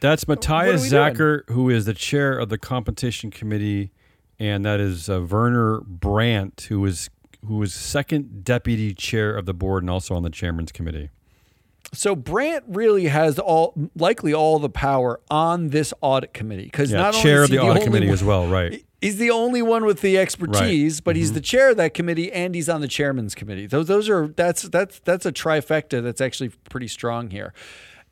That's 0.00 0.28
Matthias 0.28 0.82
we 0.82 0.90
doing? 0.90 1.14
Zachert, 1.14 1.48
who 1.50 1.70
is 1.70 1.86
the 1.86 1.94
chair 1.94 2.36
of 2.38 2.50
the 2.50 2.58
competition 2.58 3.30
committee, 3.30 3.90
and 4.38 4.64
that 4.64 4.78
is 4.78 5.08
uh, 5.08 5.22
Werner 5.22 5.80
Brandt, 5.80 6.66
who 6.68 6.84
is 6.84 7.08
who 7.46 7.62
is 7.62 7.72
second 7.74 8.42
deputy 8.44 8.92
chair 8.94 9.34
of 9.36 9.44
the 9.46 9.52
board 9.54 9.82
and 9.82 9.90
also 9.90 10.14
on 10.14 10.22
the 10.22 10.30
chairman's 10.30 10.72
committee. 10.72 11.10
So 11.92 12.16
Brandt 12.16 12.64
really 12.66 13.06
has 13.06 13.38
all 13.38 13.74
likely 13.94 14.34
all 14.34 14.58
the 14.58 14.68
power 14.70 15.20
on 15.30 15.68
this 15.68 15.94
audit 16.00 16.32
committee 16.34 16.64
because 16.64 16.90
Yeah, 16.90 16.98
not 17.02 17.14
chair 17.14 17.42
only 17.42 17.44
of 17.44 17.44
is 17.44 17.50
he 17.50 17.56
the 17.56 17.62
audit 17.62 17.82
committee 17.84 18.06
one- 18.06 18.14
as 18.14 18.24
well, 18.24 18.46
right? 18.48 18.84
He's 19.00 19.18
the 19.18 19.30
only 19.30 19.60
one 19.60 19.84
with 19.84 20.00
the 20.00 20.16
expertise, 20.16 21.00
but 21.02 21.10
Mm-hmm. 21.14 21.18
he's 21.20 21.32
the 21.34 21.40
chair 21.42 21.70
of 21.70 21.76
that 21.76 21.92
committee 21.92 22.32
and 22.32 22.54
he's 22.54 22.70
on 22.70 22.80
the 22.80 22.88
chairman's 22.88 23.34
committee. 23.34 23.66
Those 23.66 23.86
those 23.86 24.08
are 24.08 24.28
that's 24.28 24.62
that's 24.62 24.98
that's 25.00 25.26
a 25.26 25.32
trifecta 25.32 26.02
that's 26.02 26.20
actually 26.22 26.48
pretty 26.70 26.88
strong 26.88 27.30
here. 27.30 27.52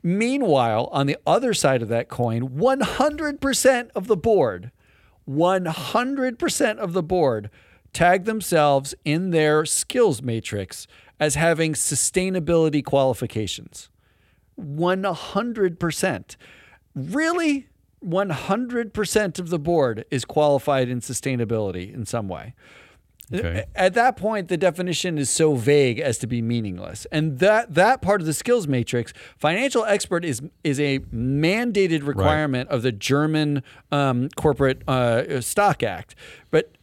Meanwhile, 0.03 0.89
on 0.91 1.07
the 1.07 1.17
other 1.25 1.53
side 1.53 1.81
of 1.81 1.87
that 1.89 2.09
coin, 2.09 2.49
100% 2.49 3.89
of 3.95 4.07
the 4.07 4.17
board, 4.17 4.69
100% 5.27 6.77
of 6.77 6.93
the 6.93 7.03
board 7.03 7.49
tag 7.93 8.25
themselves 8.25 8.93
in 9.05 9.29
their 9.31 9.65
skills 9.65 10.21
matrix 10.21 10.87
as 11.23 11.35
having 11.35 11.71
sustainability 11.71 12.83
qualifications. 12.83 13.89
100%. 14.59 16.35
Really? 16.93 17.67
100% 18.05 19.39
of 19.39 19.49
the 19.49 19.59
board 19.59 20.03
is 20.11 20.25
qualified 20.25 20.89
in 20.89 20.99
sustainability 20.99 21.93
in 21.93 22.05
some 22.05 22.27
way. 22.27 22.53
Okay. 23.33 23.63
At 23.73 23.93
that 23.93 24.17
point, 24.17 24.49
the 24.49 24.57
definition 24.57 25.17
is 25.17 25.29
so 25.29 25.55
vague 25.55 25.97
as 25.97 26.17
to 26.17 26.27
be 26.27 26.41
meaningless. 26.41 27.07
And 27.09 27.39
that 27.39 27.73
that 27.73 28.01
part 28.01 28.19
of 28.19 28.27
the 28.27 28.33
skills 28.33 28.67
matrix, 28.67 29.13
financial 29.37 29.85
expert 29.85 30.25
is 30.25 30.41
is 30.65 30.77
a 30.77 30.99
mandated 30.99 32.05
requirement 32.05 32.69
of 32.69 32.81
the 32.81 32.91
German 32.91 33.63
um, 33.93 34.27
corporate 34.35 34.87
uh, 34.89 35.39
stock 35.39 35.83
act. 35.83 36.15
But 36.51 36.73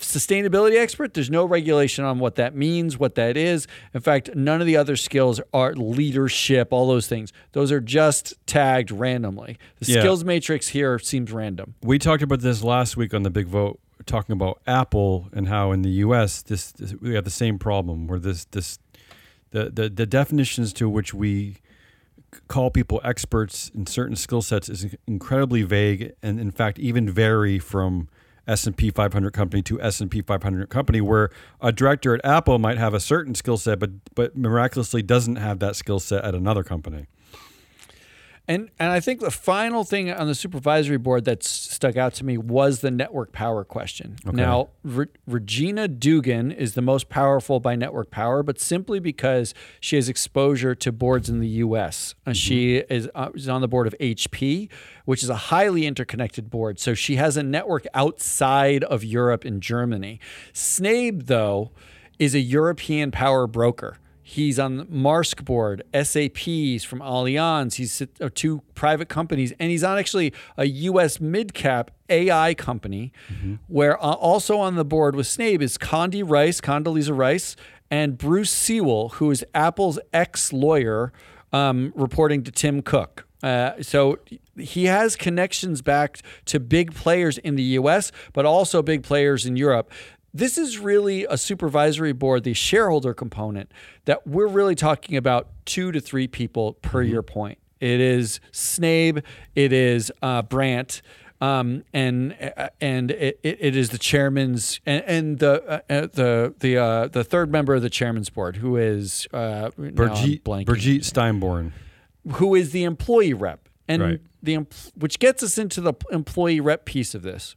sustainability 0.00 0.76
expert, 0.78 1.14
there's 1.14 1.30
no 1.30 1.44
regulation 1.44 2.04
on 2.04 2.18
what 2.18 2.34
that 2.36 2.54
means, 2.54 2.98
what 2.98 3.14
that 3.14 3.36
is. 3.36 3.66
In 3.94 4.00
fact, 4.00 4.34
none 4.34 4.60
of 4.60 4.66
the 4.66 4.76
other 4.76 4.96
skills 4.96 5.40
are 5.52 5.74
leadership, 5.74 6.72
all 6.72 6.88
those 6.88 7.06
things. 7.06 7.32
Those 7.52 7.70
are 7.70 7.80
just 7.80 8.34
tagged 8.46 8.90
randomly. 8.90 9.58
The 9.80 9.92
Yeah. 9.92 10.00
skills 10.00 10.24
matrix 10.24 10.68
here 10.68 10.98
seems 10.98 11.32
random. 11.32 11.74
We 11.82 11.98
talked 11.98 12.22
about 12.22 12.40
this 12.40 12.62
last 12.64 12.96
week 12.96 13.14
on 13.14 13.22
the 13.22 13.30
big 13.30 13.46
vote, 13.46 13.78
talking 14.06 14.32
about 14.32 14.60
Apple 14.66 15.28
and 15.32 15.48
how 15.48 15.72
in 15.72 15.82
the 15.82 15.90
U.S. 15.90 16.42
this, 16.42 16.72
this 16.72 16.94
we 17.00 17.14
have 17.14 17.24
the 17.24 17.30
same 17.30 17.58
problem 17.58 18.06
where 18.06 18.18
this 18.18 18.46
this 18.46 18.78
the 19.50 19.70
the, 19.70 19.88
the 19.88 20.06
definitions 20.06 20.72
to 20.74 20.88
which 20.88 21.12
we 21.12 21.56
call 22.48 22.70
people 22.70 23.00
experts 23.04 23.70
in 23.74 23.86
certain 23.86 24.14
skill 24.16 24.40
sets 24.40 24.68
is 24.68 24.94
incredibly 25.06 25.62
vague 25.62 26.12
and 26.22 26.38
in 26.38 26.50
fact 26.52 26.78
even 26.78 27.10
vary 27.10 27.58
from 27.58 28.08
S&P 28.46 28.90
500 28.90 29.32
company 29.32 29.62
to 29.62 29.80
S&P 29.80 30.22
500 30.22 30.68
company 30.68 31.00
where 31.00 31.30
a 31.60 31.72
director 31.72 32.14
at 32.14 32.24
Apple 32.24 32.58
might 32.58 32.78
have 32.78 32.94
a 32.94 33.00
certain 33.00 33.34
skill 33.34 33.56
set 33.56 33.78
but 33.78 33.90
but 34.14 34.36
miraculously 34.36 35.02
doesn't 35.02 35.36
have 35.36 35.58
that 35.60 35.76
skill 35.76 36.00
set 36.00 36.24
at 36.24 36.34
another 36.34 36.62
company. 36.64 37.06
And 38.50 38.68
and 38.80 38.90
I 38.90 38.98
think 38.98 39.20
the 39.20 39.30
final 39.30 39.84
thing 39.84 40.10
on 40.10 40.26
the 40.26 40.34
supervisory 40.34 40.98
board 40.98 41.24
that 41.26 41.44
stuck 41.44 41.96
out 41.96 42.14
to 42.14 42.24
me 42.24 42.36
was 42.36 42.80
the 42.80 42.90
network 42.90 43.30
power 43.30 43.62
question. 43.62 44.16
Now, 44.24 44.70
Re- 44.82 45.06
Regina 45.24 45.86
Dugan 45.86 46.50
is 46.50 46.74
the 46.74 46.82
most 46.82 47.08
powerful 47.08 47.60
by 47.60 47.76
network 47.76 48.10
power, 48.10 48.42
but 48.42 48.58
simply 48.58 48.98
because 48.98 49.54
she 49.78 49.94
has 49.94 50.08
exposure 50.08 50.74
to 50.74 50.90
boards 50.90 51.28
in 51.28 51.38
the 51.38 51.46
U.S. 51.64 52.16
Uh, 52.26 52.32
She 52.32 52.78
is, 52.78 53.08
uh, 53.14 53.28
is 53.34 53.48
on 53.48 53.60
the 53.60 53.68
board 53.68 53.86
of 53.86 53.94
HP, 54.00 54.68
which 55.04 55.22
is 55.22 55.30
a 55.30 55.36
highly 55.36 55.86
interconnected 55.86 56.50
board. 56.50 56.80
So 56.80 56.92
she 56.92 57.16
has 57.16 57.36
a 57.36 57.44
network 57.44 57.86
outside 57.94 58.82
of 58.82 59.04
Europe 59.04 59.44
and 59.44 59.62
Germany. 59.62 60.18
Snabe, 60.52 61.26
though, 61.26 61.70
is 62.18 62.34
a 62.34 62.40
European 62.40 63.12
power 63.12 63.46
broker. 63.46 63.98
He's 64.30 64.60
on 64.60 64.76
the 64.76 64.84
Maersk 64.84 65.44
board, 65.44 65.82
SAP's 65.92 66.84
from 66.84 67.00
Allianz. 67.00 67.74
He's 67.74 68.00
uh, 68.00 68.28
two 68.32 68.62
private 68.76 69.08
companies, 69.08 69.52
and 69.58 69.72
he's 69.72 69.82
on 69.82 69.98
actually 69.98 70.32
a 70.56 70.66
U.S. 70.66 71.20
mid 71.20 71.52
cap 71.52 71.90
AI 72.08 72.54
company. 72.54 73.12
Where 73.66 74.00
uh, 74.00 74.12
also 74.12 74.60
on 74.60 74.76
the 74.76 74.84
board 74.84 75.16
with 75.16 75.26
Snabe 75.26 75.62
is 75.62 75.76
Condi 75.76 76.22
Rice, 76.24 76.60
Condoleezza 76.60 77.16
Rice, 77.16 77.56
and 77.90 78.16
Bruce 78.16 78.52
Sewell, 78.52 79.08
who 79.08 79.32
is 79.32 79.44
Apple's 79.52 79.98
ex 80.12 80.52
lawyer, 80.52 81.12
um, 81.52 81.92
reporting 81.96 82.44
to 82.44 82.52
Tim 82.52 82.82
Cook. 82.82 83.26
Uh, 83.42 83.82
so 83.82 84.20
he 84.56 84.84
has 84.84 85.16
connections 85.16 85.82
back 85.82 86.20
to 86.44 86.60
big 86.60 86.94
players 86.94 87.36
in 87.38 87.56
the 87.56 87.64
U.S., 87.80 88.12
but 88.32 88.46
also 88.46 88.80
big 88.80 89.02
players 89.02 89.44
in 89.44 89.56
Europe. 89.56 89.90
This 90.32 90.56
is 90.58 90.78
really 90.78 91.24
a 91.28 91.36
supervisory 91.36 92.12
board, 92.12 92.44
the 92.44 92.54
shareholder 92.54 93.12
component, 93.14 93.72
that 94.04 94.26
we're 94.26 94.46
really 94.46 94.74
talking 94.76 95.16
about 95.16 95.48
two 95.64 95.90
to 95.92 96.00
three 96.00 96.28
people 96.28 96.74
per 96.74 97.02
your 97.02 97.22
point. 97.22 97.58
It 97.80 98.00
is 98.00 98.40
Snabe, 98.52 99.22
it 99.54 99.72
is 99.72 100.12
uh, 100.22 100.42
Brandt, 100.42 101.02
Um, 101.40 101.84
and 101.94 102.36
uh, 102.56 102.68
and 102.82 103.10
it, 103.12 103.40
it 103.42 103.74
is 103.74 103.88
the 103.88 103.96
chairman's 103.98 104.78
and, 104.84 105.02
and 105.06 105.38
the 105.38 105.62
uh, 105.66 105.80
uh, 105.88 106.06
the 106.12 106.54
the 106.60 106.76
uh, 106.76 107.08
the 107.08 107.24
third 107.24 107.50
member 107.50 107.74
of 107.74 107.80
the 107.80 107.88
chairman's 107.88 108.28
board 108.28 108.56
who 108.56 108.76
is 108.76 109.26
uh, 109.32 109.70
Brigitte. 109.70 110.44
Brigitte 110.44 111.02
Steinborn. 111.02 111.72
who 112.34 112.54
is 112.54 112.72
the 112.72 112.84
employee 112.84 113.32
rep, 113.32 113.70
and 113.88 114.02
Right. 114.02 114.20
the 114.42 114.66
which 114.94 115.18
gets 115.18 115.42
us 115.42 115.56
into 115.56 115.80
the 115.80 115.94
employee 116.12 116.60
rep 116.60 116.84
piece 116.84 117.14
of 117.14 117.22
this. 117.22 117.56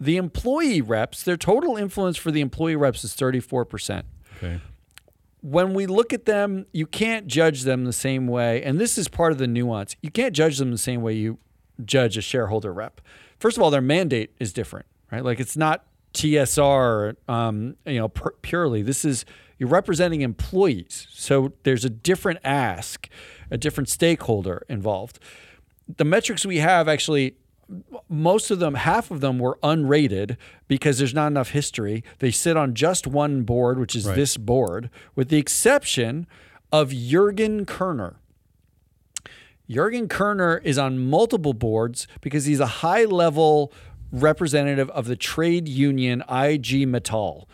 The 0.00 0.16
employee 0.16 0.80
reps, 0.80 1.22
their 1.22 1.36
total 1.36 1.76
influence 1.76 2.16
for 2.16 2.30
the 2.30 2.40
employee 2.40 2.76
reps 2.76 3.04
is 3.04 3.14
thirty 3.14 3.40
four 3.40 3.64
percent. 3.64 4.06
Okay. 4.36 4.60
When 5.40 5.74
we 5.74 5.86
look 5.86 6.12
at 6.12 6.24
them, 6.24 6.66
you 6.72 6.86
can't 6.86 7.26
judge 7.26 7.62
them 7.62 7.84
the 7.84 7.92
same 7.92 8.26
way, 8.26 8.62
and 8.62 8.80
this 8.80 8.96
is 8.96 9.08
part 9.08 9.30
of 9.32 9.38
the 9.38 9.46
nuance. 9.46 9.94
You 10.00 10.10
can't 10.10 10.34
judge 10.34 10.58
them 10.58 10.70
the 10.70 10.78
same 10.78 11.02
way 11.02 11.12
you 11.14 11.38
judge 11.84 12.16
a 12.16 12.22
shareholder 12.22 12.72
rep. 12.72 13.00
First 13.38 13.56
of 13.56 13.62
all, 13.62 13.70
their 13.70 13.82
mandate 13.82 14.32
is 14.38 14.52
different, 14.52 14.86
right? 15.12 15.24
Like 15.24 15.40
it's 15.40 15.56
not 15.56 15.84
TSR, 16.14 17.16
um, 17.28 17.76
you 17.84 17.98
know, 17.98 18.08
pur- 18.08 18.34
purely. 18.42 18.82
This 18.82 19.04
is 19.04 19.24
you're 19.58 19.68
representing 19.68 20.22
employees, 20.22 21.06
so 21.10 21.52
there's 21.62 21.84
a 21.84 21.90
different 21.90 22.40
ask, 22.42 23.08
a 23.50 23.58
different 23.58 23.88
stakeholder 23.88 24.64
involved. 24.68 25.18
The 25.96 26.04
metrics 26.04 26.46
we 26.46 26.58
have 26.58 26.88
actually 26.88 27.36
most 28.08 28.50
of 28.50 28.58
them, 28.58 28.74
half 28.74 29.10
of 29.10 29.20
them 29.20 29.38
were 29.38 29.58
unrated 29.62 30.36
because 30.68 30.98
there's 30.98 31.14
not 31.14 31.28
enough 31.28 31.50
history. 31.50 32.04
They 32.18 32.30
sit 32.30 32.56
on 32.56 32.74
just 32.74 33.06
one 33.06 33.42
board, 33.42 33.78
which 33.78 33.94
is 33.96 34.06
Right. 34.06 34.16
this 34.16 34.36
board, 34.36 34.90
with 35.14 35.28
the 35.28 35.38
exception 35.38 36.26
of 36.72 36.90
Jurgen 36.90 37.64
Kerner. 37.64 38.16
Jurgen 39.68 40.08
Kerner 40.08 40.58
is 40.58 40.76
on 40.76 40.98
multiple 40.98 41.54
boards 41.54 42.06
because 42.20 42.44
he's 42.44 42.60
a 42.60 42.66
high 42.66 43.04
level 43.04 43.72
representative 44.12 44.90
of 44.90 45.06
the 45.06 45.16
trade 45.16 45.68
union 45.68 46.20
IG 46.22 46.86
Metall. 46.86 47.46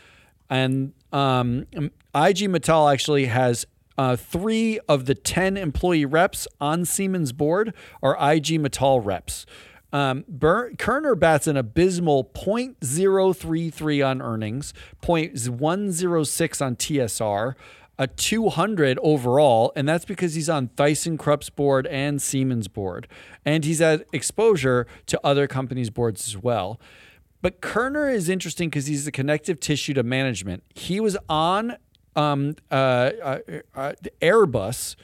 And 0.48 0.92
um, 1.12 1.66
IG 1.72 2.50
Metall 2.50 2.92
actually 2.92 3.26
has 3.26 3.64
uh, 3.96 4.16
three 4.16 4.80
of 4.88 5.04
the 5.06 5.14
10 5.14 5.56
employee 5.56 6.04
reps 6.04 6.48
on 6.60 6.84
Siemens 6.84 7.32
board 7.32 7.74
are 8.02 8.14
IG 8.14 8.60
Metall 8.60 9.04
reps. 9.04 9.46
Um, 9.92 10.24
Ber- 10.28 10.72
Kerner 10.78 11.14
bats 11.14 11.46
an 11.46 11.56
abysmal 11.56 12.24
0.033 12.24 14.06
on 14.06 14.22
earnings, 14.22 14.72
0.106 15.02 16.64
on 16.64 16.76
TSR, 16.76 17.54
a 17.98 18.06
200 18.06 18.98
overall, 19.02 19.72
and 19.76 19.88
that's 19.88 20.04
because 20.04 20.34
he's 20.34 20.48
on 20.48 20.68
ThyssenKrupp's 20.68 21.50
board 21.50 21.86
and 21.88 22.22
Siemens 22.22 22.68
board, 22.68 23.08
and 23.44 23.64
he's 23.64 23.80
had 23.80 24.04
exposure 24.12 24.86
to 25.06 25.20
other 25.22 25.46
companies' 25.46 25.90
boards 25.90 26.26
as 26.28 26.38
well. 26.38 26.80
But 27.42 27.60
Kerner 27.60 28.08
is 28.08 28.28
interesting 28.28 28.70
because 28.70 28.86
he's 28.86 29.04
the 29.04 29.12
connective 29.12 29.60
tissue 29.60 29.94
to 29.94 30.02
management. 30.02 30.62
He 30.74 31.00
was 31.00 31.16
on 31.28 31.76
um, 32.16 32.56
uh, 32.70 32.74
uh, 33.22 33.38
uh, 33.74 33.92
Airbus 34.20 34.96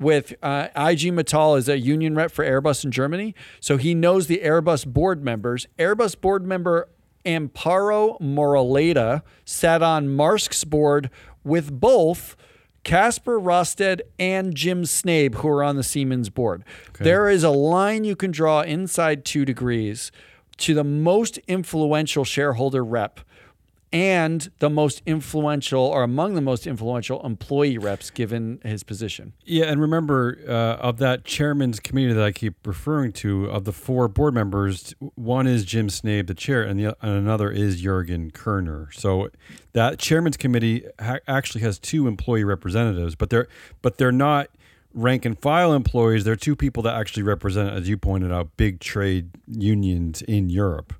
with 0.00 0.34
uh, 0.42 0.68
IG 0.74 1.12
Metall 1.12 1.56
as 1.56 1.68
a 1.68 1.78
union 1.78 2.14
rep 2.14 2.32
for 2.32 2.44
Airbus 2.44 2.84
in 2.84 2.90
Germany. 2.90 3.34
So 3.60 3.76
he 3.76 3.94
knows 3.94 4.26
the 4.26 4.40
Airbus 4.42 4.86
board 4.86 5.22
members. 5.22 5.66
Airbus 5.78 6.20
board 6.20 6.44
member 6.44 6.88
Amparo 7.24 8.18
Moraleda 8.20 9.22
sat 9.44 9.82
on 9.82 10.08
Maersk's 10.08 10.64
board 10.64 11.10
with 11.44 11.78
both 11.78 12.34
Casper 12.82 13.38
Rorsted 13.38 14.02
and 14.18 14.54
Jim 14.54 14.84
Snabe, 14.84 15.34
who 15.36 15.48
are 15.48 15.62
on 15.62 15.76
the 15.76 15.82
Siemens 15.82 16.30
board. 16.30 16.64
There 16.98 17.28
is 17.28 17.44
a 17.44 17.50
line 17.50 18.04
you 18.04 18.16
can 18.16 18.30
draw 18.30 18.62
inside 18.62 19.26
two 19.26 19.44
degrees 19.44 20.10
to 20.58 20.74
the 20.74 20.84
most 20.84 21.38
influential 21.46 22.24
shareholder 22.24 22.82
rep 22.84 23.20
and 23.92 24.50
the 24.60 24.70
most 24.70 25.02
influential 25.04 25.82
or 25.82 26.02
among 26.02 26.34
the 26.34 26.40
most 26.40 26.66
influential 26.66 27.24
employee 27.26 27.76
reps 27.76 28.10
given 28.10 28.60
his 28.64 28.82
position. 28.84 29.32
Yeah, 29.44 29.64
and 29.64 29.80
remember, 29.80 30.38
uh, 30.46 30.76
of 30.76 30.98
that 30.98 31.24
chairman's 31.24 31.80
committee 31.80 32.12
that 32.12 32.22
I 32.22 32.30
keep 32.30 32.66
referring 32.66 33.12
to, 33.14 33.46
of 33.46 33.64
the 33.64 33.72
four 33.72 34.06
board 34.06 34.34
members, 34.34 34.94
one 35.16 35.46
is 35.46 35.64
Jim 35.64 35.88
Snabe, 35.88 36.28
the 36.28 36.34
chair, 36.34 36.62
and, 36.62 36.78
the, 36.78 36.96
and 37.02 37.16
another 37.16 37.50
is 37.50 37.80
Jurgen 37.80 38.30
Kerner. 38.30 38.90
So 38.92 39.30
that 39.72 39.98
chairman's 39.98 40.36
committee 40.36 40.84
ha- 41.00 41.18
actually 41.26 41.62
has 41.62 41.78
two 41.78 42.06
employee 42.06 42.44
representatives, 42.44 43.14
but 43.16 43.30
they're 43.30 43.48
but 43.82 43.98
they're 43.98 44.12
not 44.12 44.48
rank 44.92 45.24
and 45.24 45.38
file 45.38 45.72
employees. 45.72 46.24
They're 46.24 46.36
two 46.36 46.56
people 46.56 46.82
that 46.84 46.94
actually 46.94 47.22
represent, 47.22 47.70
as 47.70 47.88
you 47.88 47.96
pointed 47.96 48.32
out, 48.32 48.56
big 48.56 48.80
trade 48.80 49.30
unions 49.46 50.22
in 50.22 50.50
Europe. 50.50 50.92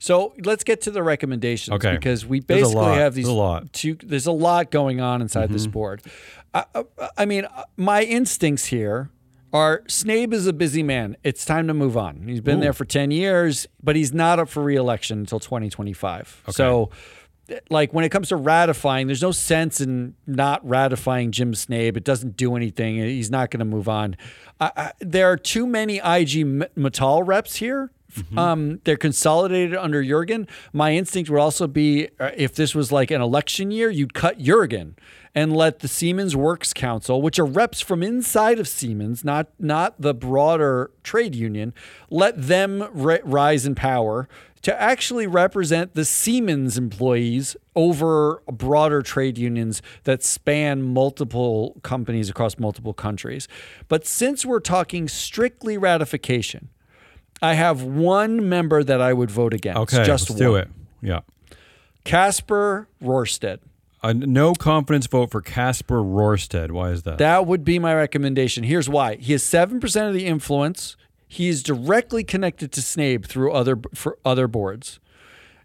So 0.00 0.32
let's 0.44 0.64
get 0.64 0.80
to 0.82 0.90
the 0.90 1.02
recommendations 1.02 1.74
Okay. 1.74 1.92
because 1.92 2.24
we 2.24 2.40
basically 2.40 2.86
have 2.86 3.14
these 3.14 3.26
There's 3.26 3.36
a 3.36 3.38
lot. 3.38 3.64
Mm-hmm. 3.64 3.98
two. 3.98 4.06
There's 4.06 4.26
a 4.26 4.32
lot 4.32 4.70
going 4.70 5.00
on 5.00 5.20
inside 5.20 5.50
this 5.52 5.66
board. 5.66 6.02
I, 6.54 6.64
I, 6.74 6.84
I 7.18 7.24
mean, 7.26 7.44
uh, 7.44 7.64
my 7.76 8.02
instincts 8.02 8.64
here 8.66 9.10
are 9.52 9.82
Snabe 9.88 10.32
is 10.32 10.46
a 10.46 10.54
busy 10.54 10.82
man. 10.82 11.16
It's 11.22 11.44
time 11.44 11.66
to 11.68 11.74
move 11.74 11.98
on. 11.98 12.22
He's 12.26 12.40
been 12.40 12.60
there 12.60 12.72
for 12.72 12.86
ten 12.86 13.10
years, 13.10 13.66
but 13.82 13.94
he's 13.94 14.12
not 14.12 14.38
up 14.38 14.48
for 14.48 14.62
reelection 14.62 15.18
until 15.20 15.38
2025. 15.38 16.44
So. 16.48 16.90
Like 17.68 17.92
when 17.92 18.04
it 18.04 18.10
comes 18.10 18.28
to 18.28 18.36
ratifying, 18.36 19.08
there's 19.08 19.22
no 19.22 19.32
sense 19.32 19.80
in 19.80 20.14
not 20.24 20.64
ratifying 20.64 21.32
Jim 21.32 21.52
Snabe. 21.52 21.96
It 21.96 22.04
doesn't 22.04 22.36
do 22.36 22.54
anything. 22.54 22.98
He's 22.98 23.28
not 23.28 23.50
going 23.50 23.58
to 23.58 23.64
move 23.64 23.88
on. 23.88 24.16
I, 24.60 24.70
I, 24.76 24.92
there 25.00 25.26
are 25.32 25.36
too 25.36 25.66
many 25.66 25.96
IG 25.96 26.46
Metall 26.76 27.26
reps 27.26 27.56
here 27.56 27.90
um, 28.36 28.80
they're 28.84 28.96
consolidated 28.96 29.76
under 29.76 30.02
Jurgen. 30.02 30.48
My 30.72 30.94
instinct 30.94 31.30
would 31.30 31.40
also 31.40 31.66
be 31.66 32.08
uh, 32.18 32.30
if 32.36 32.54
this 32.54 32.74
was 32.74 32.90
like 32.90 33.10
an 33.10 33.20
election 33.20 33.70
year, 33.70 33.90
you'd 33.90 34.14
cut 34.14 34.38
Jurgen 34.38 34.96
and 35.34 35.56
let 35.56 35.78
the 35.78 35.88
Siemens 35.88 36.34
Works 36.34 36.72
Council, 36.72 37.22
which 37.22 37.38
are 37.38 37.46
reps 37.46 37.80
from 37.80 38.02
inside 38.02 38.58
of 38.58 38.66
Siemens, 38.66 39.24
not 39.24 39.48
not 39.58 40.00
the 40.00 40.14
broader 40.14 40.90
trade 41.02 41.34
union, 41.34 41.72
let 42.10 42.40
them 42.40 42.88
ri- 42.92 43.20
rise 43.22 43.64
in 43.66 43.74
power 43.74 44.28
to 44.62 44.80
actually 44.80 45.26
represent 45.26 45.94
the 45.94 46.04
Siemens 46.04 46.76
employees 46.76 47.56
over 47.74 48.42
broader 48.46 49.00
trade 49.00 49.38
unions 49.38 49.80
that 50.04 50.22
span 50.22 50.82
multiple 50.82 51.80
companies 51.82 52.28
across 52.28 52.58
multiple 52.58 52.92
countries. 52.92 53.48
But 53.88 54.06
since 54.06 54.44
we're 54.44 54.60
talking 54.60 55.08
strictly 55.08 55.78
ratification, 55.78 56.68
I 57.42 57.54
have 57.54 57.82
one 57.82 58.48
member 58.48 58.84
that 58.84 59.00
I 59.00 59.12
would 59.12 59.30
vote 59.30 59.54
against. 59.54 59.78
Okay, 59.80 60.04
just 60.04 60.30
let's 60.30 60.38
do 60.38 60.56
it. 60.56 60.68
Yeah. 61.02 61.20
Casper 62.04 62.88
Rorsted. 63.00 63.60
A 64.02 64.14
no 64.14 64.54
confidence 64.54 65.06
vote 65.06 65.30
for 65.30 65.42
Casper 65.42 66.02
Rorsted. 66.02 66.72
Why 66.72 66.90
is 66.90 67.02
that? 67.02 67.18
That 67.18 67.46
would 67.46 67.64
be 67.64 67.78
my 67.78 67.94
recommendation. 67.94 68.64
Here's 68.64 68.88
why. 68.88 69.16
He 69.16 69.32
has 69.32 69.42
7% 69.42 70.08
of 70.08 70.14
the 70.14 70.26
influence. 70.26 70.96
He 71.28 71.48
is 71.48 71.62
directly 71.62 72.24
connected 72.24 72.72
to 72.72 72.80
Snabe 72.80 73.26
through 73.26 73.52
other 73.52 73.78
for 73.94 74.18
other 74.24 74.48
boards. 74.48 75.00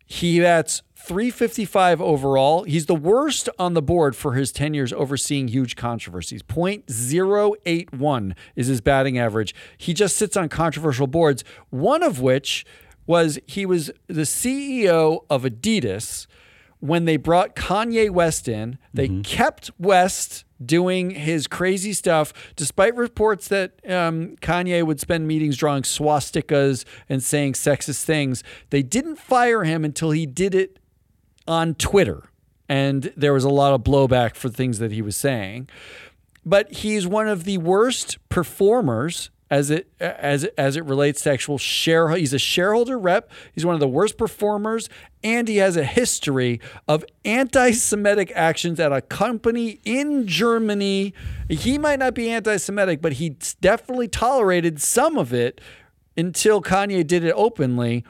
He 0.06 0.40
bats 0.40 0.82
355 0.96 2.02
overall. 2.02 2.64
He's 2.64 2.86
the 2.86 2.96
worst 2.96 3.50
on 3.60 3.74
the 3.74 3.82
board 3.82 4.16
for 4.16 4.34
his 4.34 4.52
10 4.52 4.74
years 4.74 4.94
overseeing 4.94 5.48
huge 5.48 5.76
controversies. 5.76 6.42
0.081 6.42 8.34
is 8.56 8.68
his 8.68 8.82
batting 8.82 9.18
average. 9.18 9.54
He 9.78 9.94
just 9.94 10.16
sits 10.16 10.36
on 10.38 10.50
controversial 10.50 11.08
boards, 11.08 11.44
one 11.70 12.02
of 12.02 12.22
which 12.22 12.66
was 13.06 13.40
he 13.46 13.66
was 13.66 13.92
the 14.08 14.24
CEO 14.24 15.26
of 15.30 15.44
Adidas 15.44 16.28
when 16.80 17.06
they 17.06 17.18
brought 17.18 17.56
Kanye 17.56 18.10
West 18.10 18.48
in. 18.48 18.78
They 18.94 19.08
mm-hmm. 19.08 19.22
kept 19.22 19.72
West 19.80 20.45
doing 20.64 21.12
his 21.12 21.48
crazy 21.48 21.94
stuff, 21.94 22.34
despite 22.56 22.96
reports 22.96 23.48
that 23.50 23.72
um, 23.90 24.36
Kanye 24.38 24.84
would 24.84 25.00
spend 25.00 25.28
meetings 25.28 25.58
drawing 25.58 25.84
swastikas 25.84 26.86
and 27.10 27.24
saying 27.24 27.54
sexist 27.54 28.04
things. 28.04 28.44
They 28.70 28.84
didn't 28.84 29.18
fire 29.18 29.64
him 29.64 29.84
until 29.84 30.12
he 30.12 30.26
did 30.26 30.56
it 30.56 30.80
on 31.48 31.76
Twitter. 31.76 32.30
And 32.68 33.14
there 33.16 33.34
was 33.34 33.44
a 33.44 33.50
lot 33.50 33.74
of 33.74 33.82
blowback 33.82 34.36
for 34.36 34.50
things 34.50 34.80
that 34.80 34.92
he 34.92 35.02
was 35.02 35.16
saying. 35.16 35.70
But 36.46 36.72
he's 36.72 37.08
one 37.08 37.28
of 37.28 37.44
the 37.44 37.58
worst 37.58 38.18
performers 38.30 39.30
as 39.50 39.70
it 39.70 39.88
as 40.00 40.46
as 40.58 40.76
it 40.76 40.84
relates 40.86 41.22
to 41.22 41.32
actual 41.32 41.58
share. 41.58 42.10
He's 42.10 42.34
a 42.34 42.40
shareholder 42.40 42.98
rep. 42.98 43.32
He's 43.54 43.66
one 43.66 43.76
of 43.76 43.80
the 43.80 43.88
worst 43.88 44.18
performers, 44.18 44.90
and 45.24 45.48
he 45.48 45.58
has 45.58 45.78
a 45.78 45.84
history 45.84 46.60
of 46.88 47.06
anti-Semitic 47.24 48.32
actions 48.36 48.80
at 48.80 48.92
a 48.92 49.02
company 49.02 49.80
in 49.86 50.28
Germany. 50.28 51.14
He 51.50 51.78
might 51.78 52.00
not 52.00 52.16
be 52.16 52.30
anti-Semitic, 52.30 53.02
but 53.02 53.14
he 53.14 53.38
definitely 53.62 54.08
tolerated 54.08 54.82
some 54.82 55.18
of 55.18 55.34
it 55.34 55.62
until 56.18 56.62
Kanye 56.62 57.06
did 57.06 57.24
it 57.24 57.34
openly. 57.36 58.04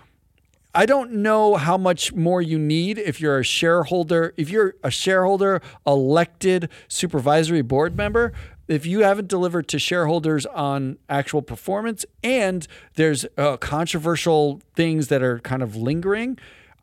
I 0.78 0.86
don't 0.86 1.14
know 1.14 1.56
how 1.56 1.78
much 1.78 2.14
more 2.14 2.42
you 2.42 2.60
need 2.60 2.98
if 2.98 3.22
you're 3.22 3.40
a 3.40 3.46
shareholder, 3.46 4.34
if 4.36 4.50
you're 4.50 4.76
a 4.84 4.92
shareholder 4.92 5.62
elected 5.88 6.70
supervisory 6.90 7.62
board 7.62 7.96
member, 7.96 8.34
if 8.68 8.86
you 8.86 9.02
haven't 9.02 9.28
delivered 9.28 9.68
to 9.70 9.80
shareholders 9.80 10.46
on 10.48 10.98
actual 11.10 11.42
performance 11.42 12.06
and 12.24 12.68
there's 12.96 13.26
uh, 13.38 13.58
controversial 13.58 14.62
things 14.76 15.08
that 15.10 15.22
are 15.22 15.40
kind 15.40 15.62
of 15.62 15.76
lingering, 15.76 16.38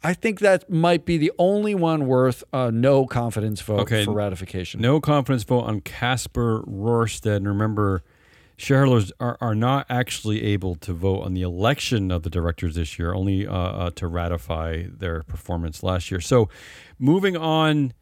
I 0.05 0.15
think 0.15 0.41
that 0.41 0.69
might 0.71 1.05
be 1.05 1.17
the 1.19 1.33
only 1.39 1.75
one 1.75 2.07
worth 2.07 2.43
a 2.53 2.71
no 2.73 3.07
confidence 3.07 3.61
vote 3.61 3.81
Okay. 3.81 4.05
for 4.05 4.13
ratification. 4.13 4.81
No 4.81 5.01
confidence 5.01 5.45
vote 5.45 5.61
on 5.63 5.81
Casper 5.81 6.63
Rorsted. 6.67 7.35
And 7.37 7.47
remember, 7.49 8.03
shareholders 8.57 9.13
are, 9.21 9.37
are 9.41 9.55
not 9.55 9.87
actually 9.89 10.43
able 10.43 10.75
to 10.77 10.93
vote 10.93 11.21
on 11.23 11.35
the 11.35 11.43
election 11.43 12.11
of 12.11 12.23
the 12.25 12.31
directors 12.31 12.75
this 12.75 12.99
year, 12.99 13.15
only 13.15 13.47
uh, 13.47 13.53
uh, 13.55 13.91
to 13.97 14.07
ratify 14.09 14.85
their 14.89 15.23
performance 15.23 15.83
last 15.85 16.11
year. 16.11 16.21
So, 16.21 16.49
moving 16.99 17.37
on 17.37 17.93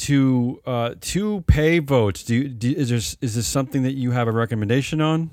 to 0.00 0.60
uh, 0.66 0.94
two 1.00 1.42
pay 1.46 1.78
votes. 1.78 2.22
Do, 2.24 2.34
you, 2.34 2.48
do 2.48 2.70
is 2.70 2.88
there 2.88 2.98
is 2.98 3.34
this 3.34 3.46
something 3.46 3.82
that 3.82 3.92
you 3.94 4.10
have 4.12 4.28
a 4.28 4.32
recommendation 4.32 5.00
on? 5.00 5.30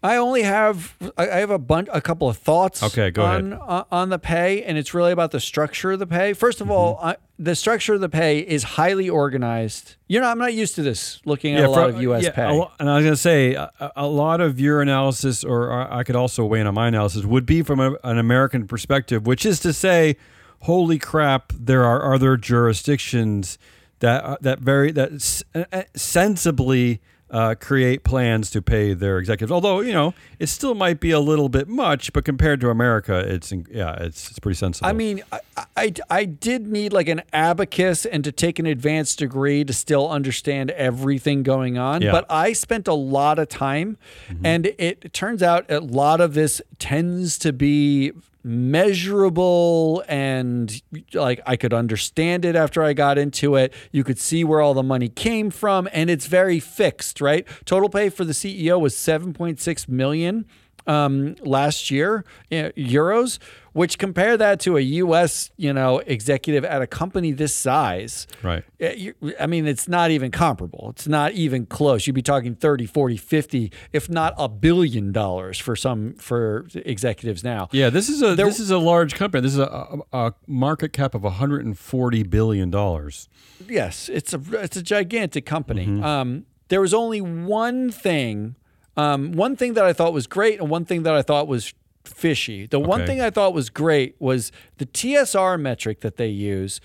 I 0.00 0.14
only 0.16 0.42
have 0.42 0.94
I 1.16 1.24
have 1.38 1.50
a 1.50 1.58
bunch 1.58 1.88
a 1.92 2.00
couple 2.00 2.28
of 2.28 2.36
thoughts 2.38 2.84
Okay, 2.84 3.10
go 3.10 3.24
on 3.24 3.52
uh, 3.52 3.82
on 3.90 4.10
the 4.10 4.18
pay 4.20 4.62
and 4.62 4.78
it's 4.78 4.94
really 4.94 5.10
about 5.10 5.32
the 5.32 5.40
structure 5.40 5.90
of 5.90 5.98
the 5.98 6.06
pay. 6.06 6.34
First 6.34 6.60
of 6.60 6.70
all, 6.70 6.96
Mm-hmm. 6.98 7.06
I, 7.08 7.16
the 7.40 7.54
structure 7.56 7.94
of 7.94 8.00
the 8.00 8.08
pay 8.08 8.38
is 8.40 8.62
highly 8.62 9.08
organized. 9.08 9.94
You 10.08 10.20
know, 10.20 10.26
I'm 10.28 10.38
not 10.38 10.54
used 10.54 10.74
to 10.76 10.82
this 10.82 11.20
looking 11.24 11.54
at 11.56 11.64
a 11.64 11.70
lot 11.70 11.90
for- 11.90 11.96
of 11.96 12.02
US 12.02 12.24
yeah, 12.24 12.30
pay. 12.30 12.48
and 12.80 12.88
I 12.90 12.94
was 12.96 13.04
going 13.04 13.14
to 13.14 13.16
say, 13.16 13.54
a, 13.54 13.70
a 13.96 14.06
lot 14.06 14.40
of 14.40 14.58
your 14.60 14.80
analysis, 14.82 15.42
or 15.44 15.70
I 15.72 15.98
I 15.98 16.02
could 16.04 16.16
also 16.16 16.44
weigh 16.44 16.60
in 16.60 16.66
on 16.68 16.74
my 16.74 16.88
analysis, 16.88 17.24
would 17.24 17.46
be 17.46 17.62
from 17.62 17.78
a, 17.80 17.96
an 18.04 18.18
American 18.18 18.66
perspective, 18.66 19.26
which 19.26 19.44
is 19.46 19.58
to 19.60 19.72
say, 19.72 20.16
holy 20.62 20.98
crap, 20.98 21.52
there 21.54 21.84
are 21.84 22.12
other 22.14 22.36
jurisdictions 22.36 23.58
that 24.00 24.24
uh, 24.24 24.36
that 24.40 24.60
very 24.60 24.92
that 24.92 25.12
s- 25.12 25.42
uh, 25.54 25.64
uh, 25.72 25.82
sensibly 25.94 27.00
uh, 27.30 27.54
create 27.60 28.04
plans 28.04 28.50
to 28.50 28.62
pay 28.62 28.94
their 28.94 29.18
executives. 29.18 29.52
Although 29.52 29.80
you 29.80 29.92
know, 29.92 30.14
it 30.38 30.46
still 30.48 30.74
might 30.74 30.98
be 30.98 31.10
a 31.10 31.20
little 31.20 31.48
bit 31.48 31.68
much, 31.68 32.12
but 32.12 32.24
compared 32.24 32.60
to 32.62 32.70
America, 32.70 33.18
it's 33.18 33.52
yeah, 33.70 33.92
it's 34.00 34.30
it's 34.30 34.38
pretty 34.38 34.56
sensible. 34.56 34.88
I 34.88 34.92
mean, 34.92 35.22
I, 35.30 35.40
I, 35.76 35.92
I 36.08 36.24
did 36.24 36.66
need 36.66 36.92
like 36.92 37.08
an 37.08 37.22
abacus 37.32 38.06
and 38.06 38.24
to 38.24 38.32
take 38.32 38.58
an 38.58 38.66
advanced 38.66 39.18
degree 39.18 39.62
to 39.64 39.72
still 39.72 40.08
understand 40.08 40.70
everything 40.70 41.42
going 41.42 41.76
on. 41.76 42.00
Yeah. 42.00 42.12
But 42.12 42.24
I 42.30 42.54
spent 42.54 42.88
a 42.88 42.94
lot 42.94 43.38
of 43.38 43.48
time, 43.48 43.98
and 44.42 44.66
it 44.78 45.12
turns 45.12 45.42
out 45.42 45.70
a 45.70 45.80
lot 45.80 46.20
of 46.22 46.32
this 46.34 46.62
tends 46.78 47.36
to 47.38 47.52
be 47.52 48.12
measurable 48.44 50.04
and 50.08 50.82
like 51.12 51.40
I 51.46 51.56
could 51.56 51.74
understand 51.74 52.44
it 52.44 52.56
after 52.56 52.82
I 52.82 52.92
got 52.92 53.18
into 53.18 53.56
it. 53.56 53.74
You 53.92 54.04
could 54.04 54.18
see 54.18 54.44
where 54.44 54.60
all 54.60 54.74
the 54.74 54.82
money 54.82 55.08
came 55.08 55.50
from, 55.50 55.88
and 55.92 56.08
it's 56.08 56.26
very 56.26 56.60
fixed, 56.60 57.20
right? 57.20 57.46
Total 57.64 57.88
pay 57.88 58.08
for 58.08 58.24
the 58.24 58.32
CEO 58.32 58.80
was 58.80 58.94
7.6 58.94 59.88
million 59.88 60.46
um, 60.88 61.36
last 61.42 61.90
year 61.90 62.24
uh, 62.50 62.70
euros, 62.76 63.38
which 63.72 63.98
compare 63.98 64.36
that 64.36 64.58
to 64.60 64.76
a 64.76 64.80
U.S. 64.80 65.50
you 65.56 65.72
know 65.72 65.98
executive 66.00 66.64
at 66.64 66.82
a 66.82 66.86
company 66.86 67.30
this 67.32 67.54
size. 67.54 68.26
right. 68.42 68.64
you- 68.80 69.14
I 69.38 69.46
mean, 69.46 69.66
it's 69.66 69.86
not 69.86 70.10
even 70.10 70.30
comparable. 70.30 70.88
It's 70.90 71.06
not 71.06 71.32
even 71.32 71.66
close. 71.66 72.06
You'd 72.06 72.14
be 72.14 72.22
talking 72.22 72.54
30, 72.54 72.86
40, 72.86 73.16
50, 73.16 73.72
if 73.92 74.08
not 74.08 74.34
a 74.38 74.48
billion 74.48 75.12
dollars 75.12 75.58
for 75.58 75.76
some 75.76 76.14
for 76.14 76.66
executives 76.74 77.44
now. 77.44 77.68
Yeah, 77.72 77.90
this 77.90 78.08
is 78.08 78.22
a 78.22 78.34
There- 78.34 78.46
this 78.46 78.58
is 78.60 78.70
a 78.70 78.78
large 78.78 79.14
company. 79.14 79.42
This 79.42 79.52
is 79.52 79.58
a, 79.60 80.00
a, 80.12 80.26
a 80.26 80.34
market 80.46 80.92
cap 80.92 81.14
of 81.14 81.22
140 81.22 82.22
billion 82.24 82.70
dollars. 82.70 83.28
Yes, 83.68 84.08
it's 84.08 84.32
a 84.32 84.40
it's 84.62 84.76
a 84.76 84.82
gigantic 84.82 85.44
company. 85.44 86.00
Um, 86.02 86.46
there 86.68 86.80
was 86.80 86.92
only 86.94 87.20
one 87.20 87.90
thing, 87.90 88.54
um, 88.98 89.32
one 89.32 89.54
thing 89.56 89.74
that 89.74 89.84
I 89.84 89.92
thought 89.92 90.12
was 90.12 90.26
great, 90.26 90.60
and 90.60 90.68
one 90.68 90.84
thing 90.84 91.04
that 91.04 91.14
I 91.14 91.22
thought 91.22 91.46
was 91.46 91.72
fishy. 92.04 92.66
The 92.66 92.80
one 92.80 93.06
thing 93.06 93.20
I 93.20 93.30
thought 93.30 93.54
was 93.54 93.70
great 93.70 94.16
was 94.18 94.50
the 94.78 94.86
TSR 94.86 95.60
metric 95.60 96.00
that 96.00 96.16
they 96.16 96.28
use. 96.28 96.80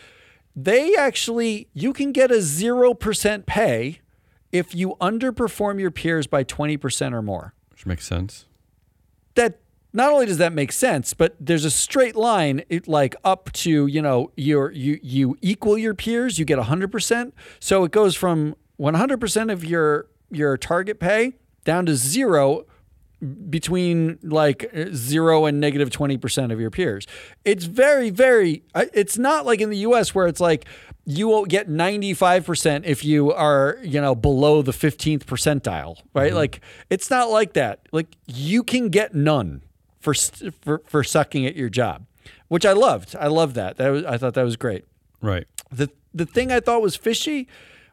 They 0.56 0.95
actually 0.95 1.67
you 1.73 1.91
can 1.91 2.12
get 2.12 2.30
a 2.30 2.39
zero 2.41 2.93
percent 2.93 3.47
pay 3.47 4.02
if 4.52 4.76
you 4.76 4.95
underperform 5.02 5.80
your 5.80 5.89
peers 5.89 6.28
by 6.28 6.43
twenty 6.43 6.78
percent 6.78 7.15
or 7.15 7.23
more 7.23 7.56
Which 7.71 7.88
makes 7.88 8.06
sense. 8.06 8.45
that 9.34 9.60
not 9.93 10.12
only 10.12 10.28
does 10.28 10.38
that 10.38 10.54
make 10.54 10.71
sense, 10.71 11.13
but 11.15 11.36
there's 11.39 11.65
a 11.65 11.71
straight 11.71 12.15
line 12.15 12.63
it, 12.69 12.88
like 12.88 13.15
up 13.23 13.52
to, 13.54 13.88
you 13.88 14.02
know, 14.02 14.32
your 14.36 14.71
you 14.71 14.99
you 15.02 15.36
equal 15.41 15.78
your 15.78 15.95
peers, 15.95 16.38
you 16.38 16.45
get 16.45 16.60
100%. 16.60 17.32
So 17.60 17.84
it 17.84 17.91
goes 17.91 18.15
from 18.15 18.56
100% 18.80 19.52
of 19.52 19.63
your 19.65 20.08
your 20.30 20.58
target 20.58 20.99
pay 20.99 21.34
down 21.63 21.86
to 21.86 21.95
0 21.95 22.65
between 23.49 24.19
like 24.21 24.69
uh, 24.76 24.86
0 24.93 25.45
and 25.45 25.60
negative 25.60 25.89
20% 25.89 26.52
of 26.52 26.60
your 26.60 26.69
peers. 26.69 27.08
It's 27.45 27.65
very 27.65 28.10
very 28.10 28.63
it's 28.76 29.17
not 29.17 29.45
like 29.45 29.62
in 29.62 29.69
the 29.69 29.78
US 29.78 30.13
where 30.13 30.28
it's 30.28 30.41
like 30.41 30.65
you 31.06 31.28
will 31.28 31.45
get 31.45 31.69
95% 31.69 32.86
if 32.86 33.04
you 33.04 33.32
are, 33.32 33.78
you 33.82 33.99
know, 33.99 34.15
below 34.15 34.62
the 34.62 34.71
15th 34.71 35.26
percentile, 35.26 36.02
right? 36.13 36.34
Like 36.34 36.62
it's 36.89 37.10
not 37.10 37.30
like 37.30 37.54
that. 37.54 37.88
Like 37.91 38.08
you 38.26 38.63
can 38.63 38.89
get 38.89 39.13
none 39.13 39.63
for 39.99 40.13
for 40.62 40.82
for 40.86 41.04
sucking 41.04 41.45
at 41.45 41.56
your 41.56 41.69
job, 41.69 42.06
which 42.47 42.65
I 42.65 42.73
loved. 42.73 43.15
I 43.15 43.28
loved 43.28 43.56
that. 43.56 43.78
That 43.78 43.89
was 43.89 44.06
I 44.06 44.17
thought 44.17 44.34
that 44.34 44.43
was 44.43 44.58
great. 44.58 44.86
Right. 45.21 45.47
The 45.71 45.89
the 46.13 46.26
thing 46.26 46.52
I 46.52 46.60
thought 46.60 46.82
was 46.82 46.95
fishy 46.95 47.47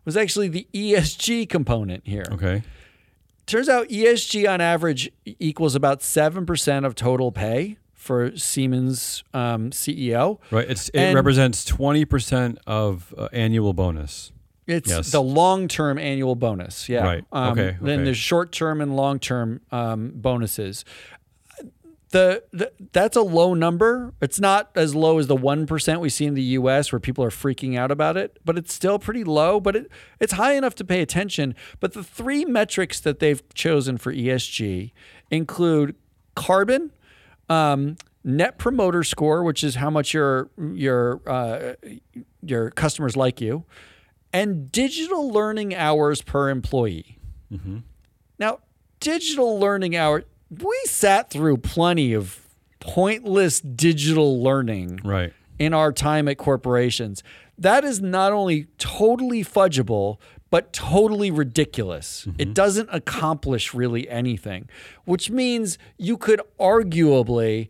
was 0.04 0.16
actually 0.16 0.48
the 0.48 0.66
ESG 0.74 1.48
component 1.48 2.06
here. 2.06 2.26
Okay. 2.32 2.62
Turns 3.50 3.68
out 3.68 3.88
ESG 3.88 4.48
on 4.48 4.60
average 4.60 5.10
equals 5.24 5.74
about 5.74 6.00
7% 6.02 6.86
of 6.86 6.94
total 6.94 7.32
pay 7.32 7.78
for 7.94 8.36
Siemens 8.36 9.24
um, 9.34 9.70
CEO. 9.72 10.38
Right. 10.52 10.70
It's 10.70 10.88
it 10.90 10.98
And- 10.98 11.14
represents 11.16 11.64
20 11.64 12.04
percent 12.04 12.58
of 12.64 13.12
uh, 13.18 13.28
annual 13.32 13.72
bonus. 13.72 14.30
It's 14.68 14.88
Yes. 14.88 15.10
the 15.10 15.20
long-term 15.20 15.98
annual 15.98 16.36
bonus. 16.36 16.88
Yeah. 16.88 17.02
Right. 17.02 17.24
Um, 17.32 17.58
Okay, 17.58 17.76
Then 17.82 17.94
okay. 17.98 18.04
there's 18.04 18.16
short-term 18.18 18.80
and 18.80 18.94
long-term 18.94 19.62
um, 19.72 20.12
bonuses. 20.14 20.84
The, 22.10 22.42
the 22.52 22.72
that's 22.92 23.16
a 23.16 23.22
low 23.22 23.54
number. 23.54 24.14
It's 24.20 24.40
not 24.40 24.70
as 24.74 24.96
low 24.96 25.18
as 25.18 25.28
the 25.28 25.36
one 25.36 25.66
percent 25.66 26.00
we 26.00 26.08
see 26.08 26.26
in 26.26 26.34
the 26.34 26.42
U.S. 26.42 26.90
where 26.90 26.98
people 26.98 27.22
are 27.22 27.30
freaking 27.30 27.78
out 27.78 27.92
about 27.92 28.16
it, 28.16 28.38
but 28.44 28.58
it's 28.58 28.74
still 28.74 28.98
pretty 28.98 29.22
low. 29.22 29.60
But 29.60 29.76
it 29.76 29.90
it's 30.18 30.32
high 30.32 30.54
enough 30.54 30.74
to 30.76 30.84
pay 30.84 31.02
attention. 31.02 31.54
But 31.78 31.92
the 31.92 32.02
three 32.02 32.44
metrics 32.44 32.98
that 33.00 33.20
they've 33.20 33.42
chosen 33.54 33.96
for 33.96 34.12
ESG 34.12 34.90
include 35.30 35.94
carbon, 36.34 36.90
um, 37.48 37.96
net 38.24 38.58
promoter 38.58 39.04
score, 39.04 39.44
which 39.44 39.62
is 39.62 39.76
how 39.76 39.90
much 39.90 40.12
your 40.12 40.50
your 40.58 41.20
uh, 41.26 41.74
your 42.42 42.70
customers 42.70 43.16
like 43.16 43.40
you, 43.40 43.64
and 44.32 44.70
digital 44.70 45.30
learning 45.30 45.74
hours 45.74 46.22
per 46.22 46.48
employee. 46.48 47.18
Mm-hmm. 47.52 47.78
Now, 48.38 48.58
digital 49.00 49.58
learning 49.58 49.96
hour, 49.96 50.24
we 50.50 50.80
sat 50.84 51.30
through 51.30 51.58
plenty 51.58 52.12
of 52.12 52.40
pointless 52.80 53.60
digital 53.60 54.42
learning 54.42 55.00
Right. 55.04 55.32
in 55.58 55.74
our 55.74 55.92
time 55.92 56.28
at 56.28 56.38
corporations. 56.38 57.22
That 57.58 57.84
is 57.84 58.00
not 58.00 58.32
only 58.32 58.66
totally 58.78 59.44
fudgeable, 59.44 60.16
but 60.50 60.72
totally 60.72 61.30
ridiculous. 61.30 62.26
It 62.26 62.30
mm-hmm. 62.36 62.52
doesn't 62.54 62.88
accomplish 62.90 63.72
really 63.72 64.08
anything, 64.08 64.68
which 65.04 65.30
means 65.30 65.78
you 65.96 66.16
could 66.16 66.40
arguably 66.58 67.68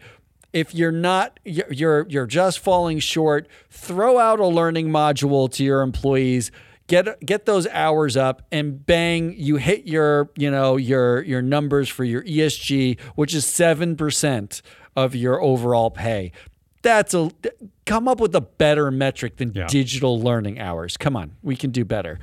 if 0.52 0.74
you're 0.74 0.90
not 0.90 1.38
you're, 1.44 2.06
you're 2.08 2.26
just 2.26 2.58
falling 2.58 2.98
short, 2.98 3.46
throw 3.70 4.18
out 4.18 4.40
a 4.40 4.46
learning 4.46 4.88
module 4.88 5.50
to 5.52 5.62
your 5.62 5.82
employees 5.82 6.50
get 6.90 7.24
get 7.24 7.46
those 7.46 7.66
hours 7.68 8.16
up 8.16 8.42
and 8.52 8.84
bang 8.84 9.34
you 9.38 9.56
hit 9.56 9.86
your 9.86 10.28
you 10.36 10.50
know 10.50 10.76
your 10.76 11.22
your 11.22 11.40
numbers 11.40 11.88
for 11.88 12.04
your 12.04 12.22
ESG 12.24 13.00
which 13.14 13.34
is 13.34 13.46
7% 13.46 14.62
of 14.96 15.14
your 15.14 15.40
overall 15.40 15.90
pay. 15.90 16.32
That's 16.82 17.14
a 17.14 17.30
come 17.86 18.08
up 18.08 18.20
with 18.20 18.34
a 18.34 18.40
better 18.40 18.90
metric 18.90 19.36
than 19.36 19.52
Yeah. 19.54 19.66
digital 19.68 20.20
learning 20.20 20.58
hours. 20.60 20.96
Come 20.96 21.16
on 21.16 21.32
we 21.42 21.56
can 21.56 21.70
do 21.70 21.84
better. 21.84 22.18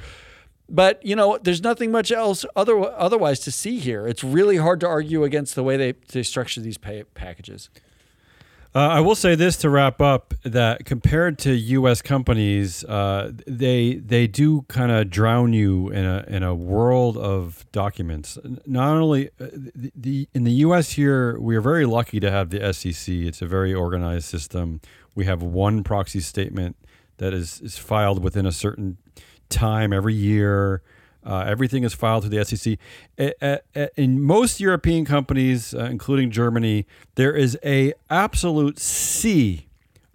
But 0.70 1.04
you 1.06 1.16
know 1.16 1.40
there's 1.42 1.64
nothing 1.64 1.92
much 1.92 2.12
else 2.12 2.46
other 2.56 2.78
otherwise 2.78 3.40
to 3.42 3.52
see 3.52 3.80
here. 3.80 4.06
It's 4.06 4.24
really 4.24 4.58
hard 4.58 4.82
to 4.82 4.88
argue 4.88 5.24
against 5.24 5.56
the 5.56 5.64
way 5.64 5.78
they, 5.78 5.94
they 6.12 6.24
structure 6.24 6.60
these 6.62 6.78
pay 6.78 7.04
packages 7.16 7.70
Uh, 8.76 8.80
I 8.80 9.00
will 9.00 9.16
say 9.16 9.36
this 9.36 9.58
to 9.58 9.70
wrap 9.70 10.02
up 10.02 10.34
that 10.44 10.86
compared 10.86 11.40
to 11.40 11.54
U.S. 11.54 12.02
companies, 12.02 12.84
uh, 12.84 13.32
they 13.48 13.96
they 13.96 14.28
do 14.28 14.64
kind 14.64 14.92
of 14.92 15.10
drown 15.10 15.54
you 15.54 15.90
in 15.90 16.06
a 16.06 16.26
in 16.28 16.44
a 16.44 16.54
world 16.54 17.18
of 17.18 17.66
documents. 17.72 18.38
Not 18.66 18.98
only 18.98 19.30
uh, 19.40 19.48
the, 19.54 19.92
the 19.96 20.30
in 20.34 20.44
the 20.44 20.52
U.S. 20.52 20.92
here, 20.92 21.40
we 21.40 21.56
are 21.56 21.62
very 21.62 21.86
lucky 21.86 22.20
to 22.20 22.30
have 22.30 22.50
the 22.50 22.74
SEC. 22.74 23.14
It's 23.14 23.42
a 23.42 23.48
very 23.48 23.74
organized 23.74 24.26
system. 24.26 24.82
We 25.16 25.26
have 25.26 25.42
one 25.42 25.84
proxy 25.84 26.20
statement 26.20 26.76
that 27.18 27.34
is 27.34 27.62
is 27.62 27.78
filed 27.78 28.24
within 28.24 28.46
a 28.46 28.52
certain 28.52 28.98
time 29.50 29.94
every 29.94 30.14
year. 30.14 30.82
Uh, 31.28 31.44
everything 31.46 31.84
is 31.84 31.94
filed 31.94 32.24
through 32.24 32.30
the 32.30 32.46
SEC. 32.46 32.80
In 33.98 34.22
most 34.22 34.62
European 34.62 35.04
companies, 35.04 35.74
uh, 35.74 35.84
including 35.84 36.32
Germany, 36.32 36.86
there 37.16 37.36
is 37.36 37.58
a 37.66 37.94
absolute 38.10 38.80
sea 38.80 39.68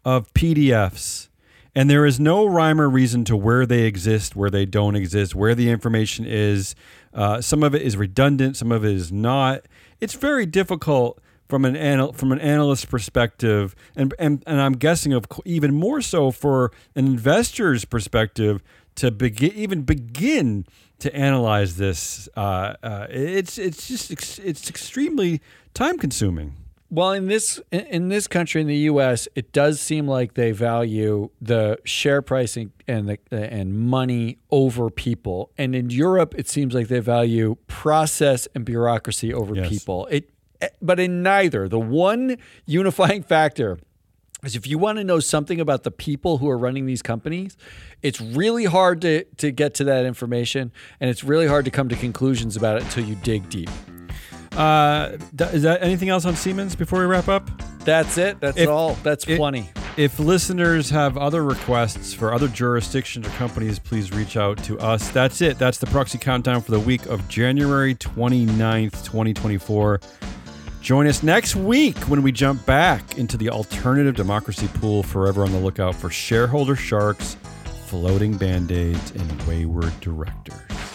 of 0.07 0.33
PDFs, 0.33 1.29
and 1.75 1.91
there 1.91 2.07
is 2.07 2.19
no 2.19 2.47
rhyme 2.47 2.81
or 2.81 2.89
reason 2.89 3.25
to 3.25 3.37
where 3.37 3.67
they 3.67 3.83
exist, 3.83 4.35
where 4.35 4.49
they 4.49 4.65
don't 4.65 4.97
exist, 4.97 5.35
where 5.35 5.55
the 5.55 5.69
information 5.69 6.25
is. 6.27 6.75
Uh, 7.13 7.43
some 7.43 7.63
of 7.63 7.75
it 7.75 7.83
is 7.83 7.95
redundant, 7.95 8.57
some 8.57 8.73
of 8.73 8.83
it 8.83 8.93
is 8.93 9.13
not. 9.13 9.67
It's 10.01 10.15
very 10.15 10.47
difficult 10.47 11.21
from 11.47 11.67
an 11.67 11.77
anal- 11.77 12.15
from 12.15 12.33
an 12.33 12.41
analyst 12.41 12.89
perspective, 12.89 13.77
and 13.95 14.15
and, 14.19 14.43
and 14.47 14.63
I'm 14.63 14.73
guessing 14.73 15.13
of 15.13 15.27
even 15.45 15.75
more 15.75 16.01
so 16.01 16.31
for 16.31 16.73
an 16.97 17.07
investor's 17.07 17.85
perspective 17.85 18.63
to 18.95 19.11
begin 19.11 19.53
even 19.55 19.83
begin 19.83 20.65
to 21.03 21.15
analyze 21.15 21.77
this. 21.77 22.29
Uh, 22.37 22.75
uh, 22.83 23.07
it's 23.11 23.59
it's 23.59 23.87
just 23.89 24.11
ex- 24.11 24.39
it's 24.39 24.69
extremely 24.71 25.41
time 25.75 25.99
consuming. 25.99 26.55
Well, 26.91 27.13
in 27.13 27.27
this 27.27 27.59
in- 27.71 28.09
this 28.09 28.27
country, 28.29 28.61
in 28.61 28.67
the 28.67 28.77
U.S., 28.93 29.27
it 29.35 29.53
does 29.53 29.81
seem 29.81 30.07
like 30.07 30.35
they 30.35 30.53
value 30.53 31.31
the 31.41 31.79
share 31.85 32.21
pricing 32.23 32.73
and 32.87 33.09
the 33.09 33.19
and 33.31 33.79
money 33.79 34.39
over 34.51 34.91
people. 34.91 35.51
And 35.57 35.75
in 35.75 35.89
Europe, 35.91 36.35
it 36.37 36.49
seems 36.49 36.75
like 36.75 36.89
they 36.89 37.01
value 37.01 37.57
process 37.67 38.47
and 38.55 38.65
bureaucracy 38.65 39.33
over 39.33 39.55
Yes. 39.55 39.69
people. 39.71 40.07
It, 40.11 40.31
eh, 40.61 40.69
but 40.83 41.01
in 41.01 41.23
neither, 41.23 41.67
the 41.69 41.79
one 41.81 42.37
unifying 42.67 43.23
factor 43.23 43.79
is 44.45 44.57
if 44.57 44.67
you 44.67 44.77
want 44.79 44.99
to 44.99 45.05
know 45.05 45.21
something 45.21 45.61
about 45.61 45.85
the 45.85 45.91
people 45.91 46.39
who 46.39 46.49
are 46.49 46.59
running 46.59 46.87
these 46.87 47.03
companies, 47.03 47.57
it's 48.03 48.21
really 48.21 48.65
hard 48.65 49.01
to 49.03 49.25
to 49.37 49.51
get 49.53 49.75
to 49.75 49.85
that 49.85 50.05
information, 50.05 50.73
and 51.01 51.09
it's 51.09 51.23
really 51.23 51.47
hard 51.47 51.65
to 51.65 51.71
come 51.71 51.89
to 51.89 51.97
conclusions 51.97 52.57
about 52.57 52.77
it 52.79 52.83
until 52.85 53.05
you 53.05 53.15
dig 53.17 53.49
deep. 53.49 53.71
Uh, 54.57 55.17
th- 55.39 55.53
is 55.55 55.63
that 55.63 55.83
anything 55.83 56.09
else 56.11 56.25
on 56.27 56.37
Siemens 56.37 56.75
before 56.77 56.99
we 56.99 57.07
wrap 57.07 57.29
up? 57.29 57.49
That's 57.85 58.19
it. 58.19 58.39
That's 58.41 58.59
If- 58.59 58.69
all. 58.69 58.95
That's 59.03 59.25
it- 59.27 59.37
plenty. 59.39 59.71
If 59.97 60.19
listeners 60.19 60.89
have 60.91 61.19
other 61.19 61.45
requests 61.45 62.15
for 62.15 62.33
other 62.33 62.49
jurisdictions 62.49 63.27
or 63.27 63.31
companies, 63.31 63.79
please 63.79 64.11
reach 64.11 64.37
out 64.39 64.57
to 64.65 64.79
us. 64.79 65.11
That's 65.11 65.43
it. 65.43 65.59
That's 65.59 65.77
the 65.79 65.87
proxy 65.87 66.17
countdown 66.19 66.63
for 66.63 66.71
the 66.71 66.81
week 66.81 67.05
of 67.07 67.29
January 67.29 67.95
29th, 67.95 69.05
2024. 69.05 70.01
Join 70.83 71.07
us 71.07 71.23
next 71.23 71.55
week 71.55 71.97
when 72.09 72.23
we 72.23 72.33
jump 72.33 72.67
back 72.67 73.17
into 73.17 73.37
the 73.37 73.51
alternative 73.51 74.17
democracy 74.17 74.67
pool, 74.67 75.05
forever 75.05 75.45
on 75.45 75.53
the 75.53 75.59
lookout 75.59 75.95
for 75.95 76.11
shareholder 76.11 76.75
sharks, 76.75 77.37
floating 77.87 78.37
band 78.37 78.73
aids, 78.73 79.13
and 79.13 79.43
wayward 79.43 79.99
directors. 80.01 80.92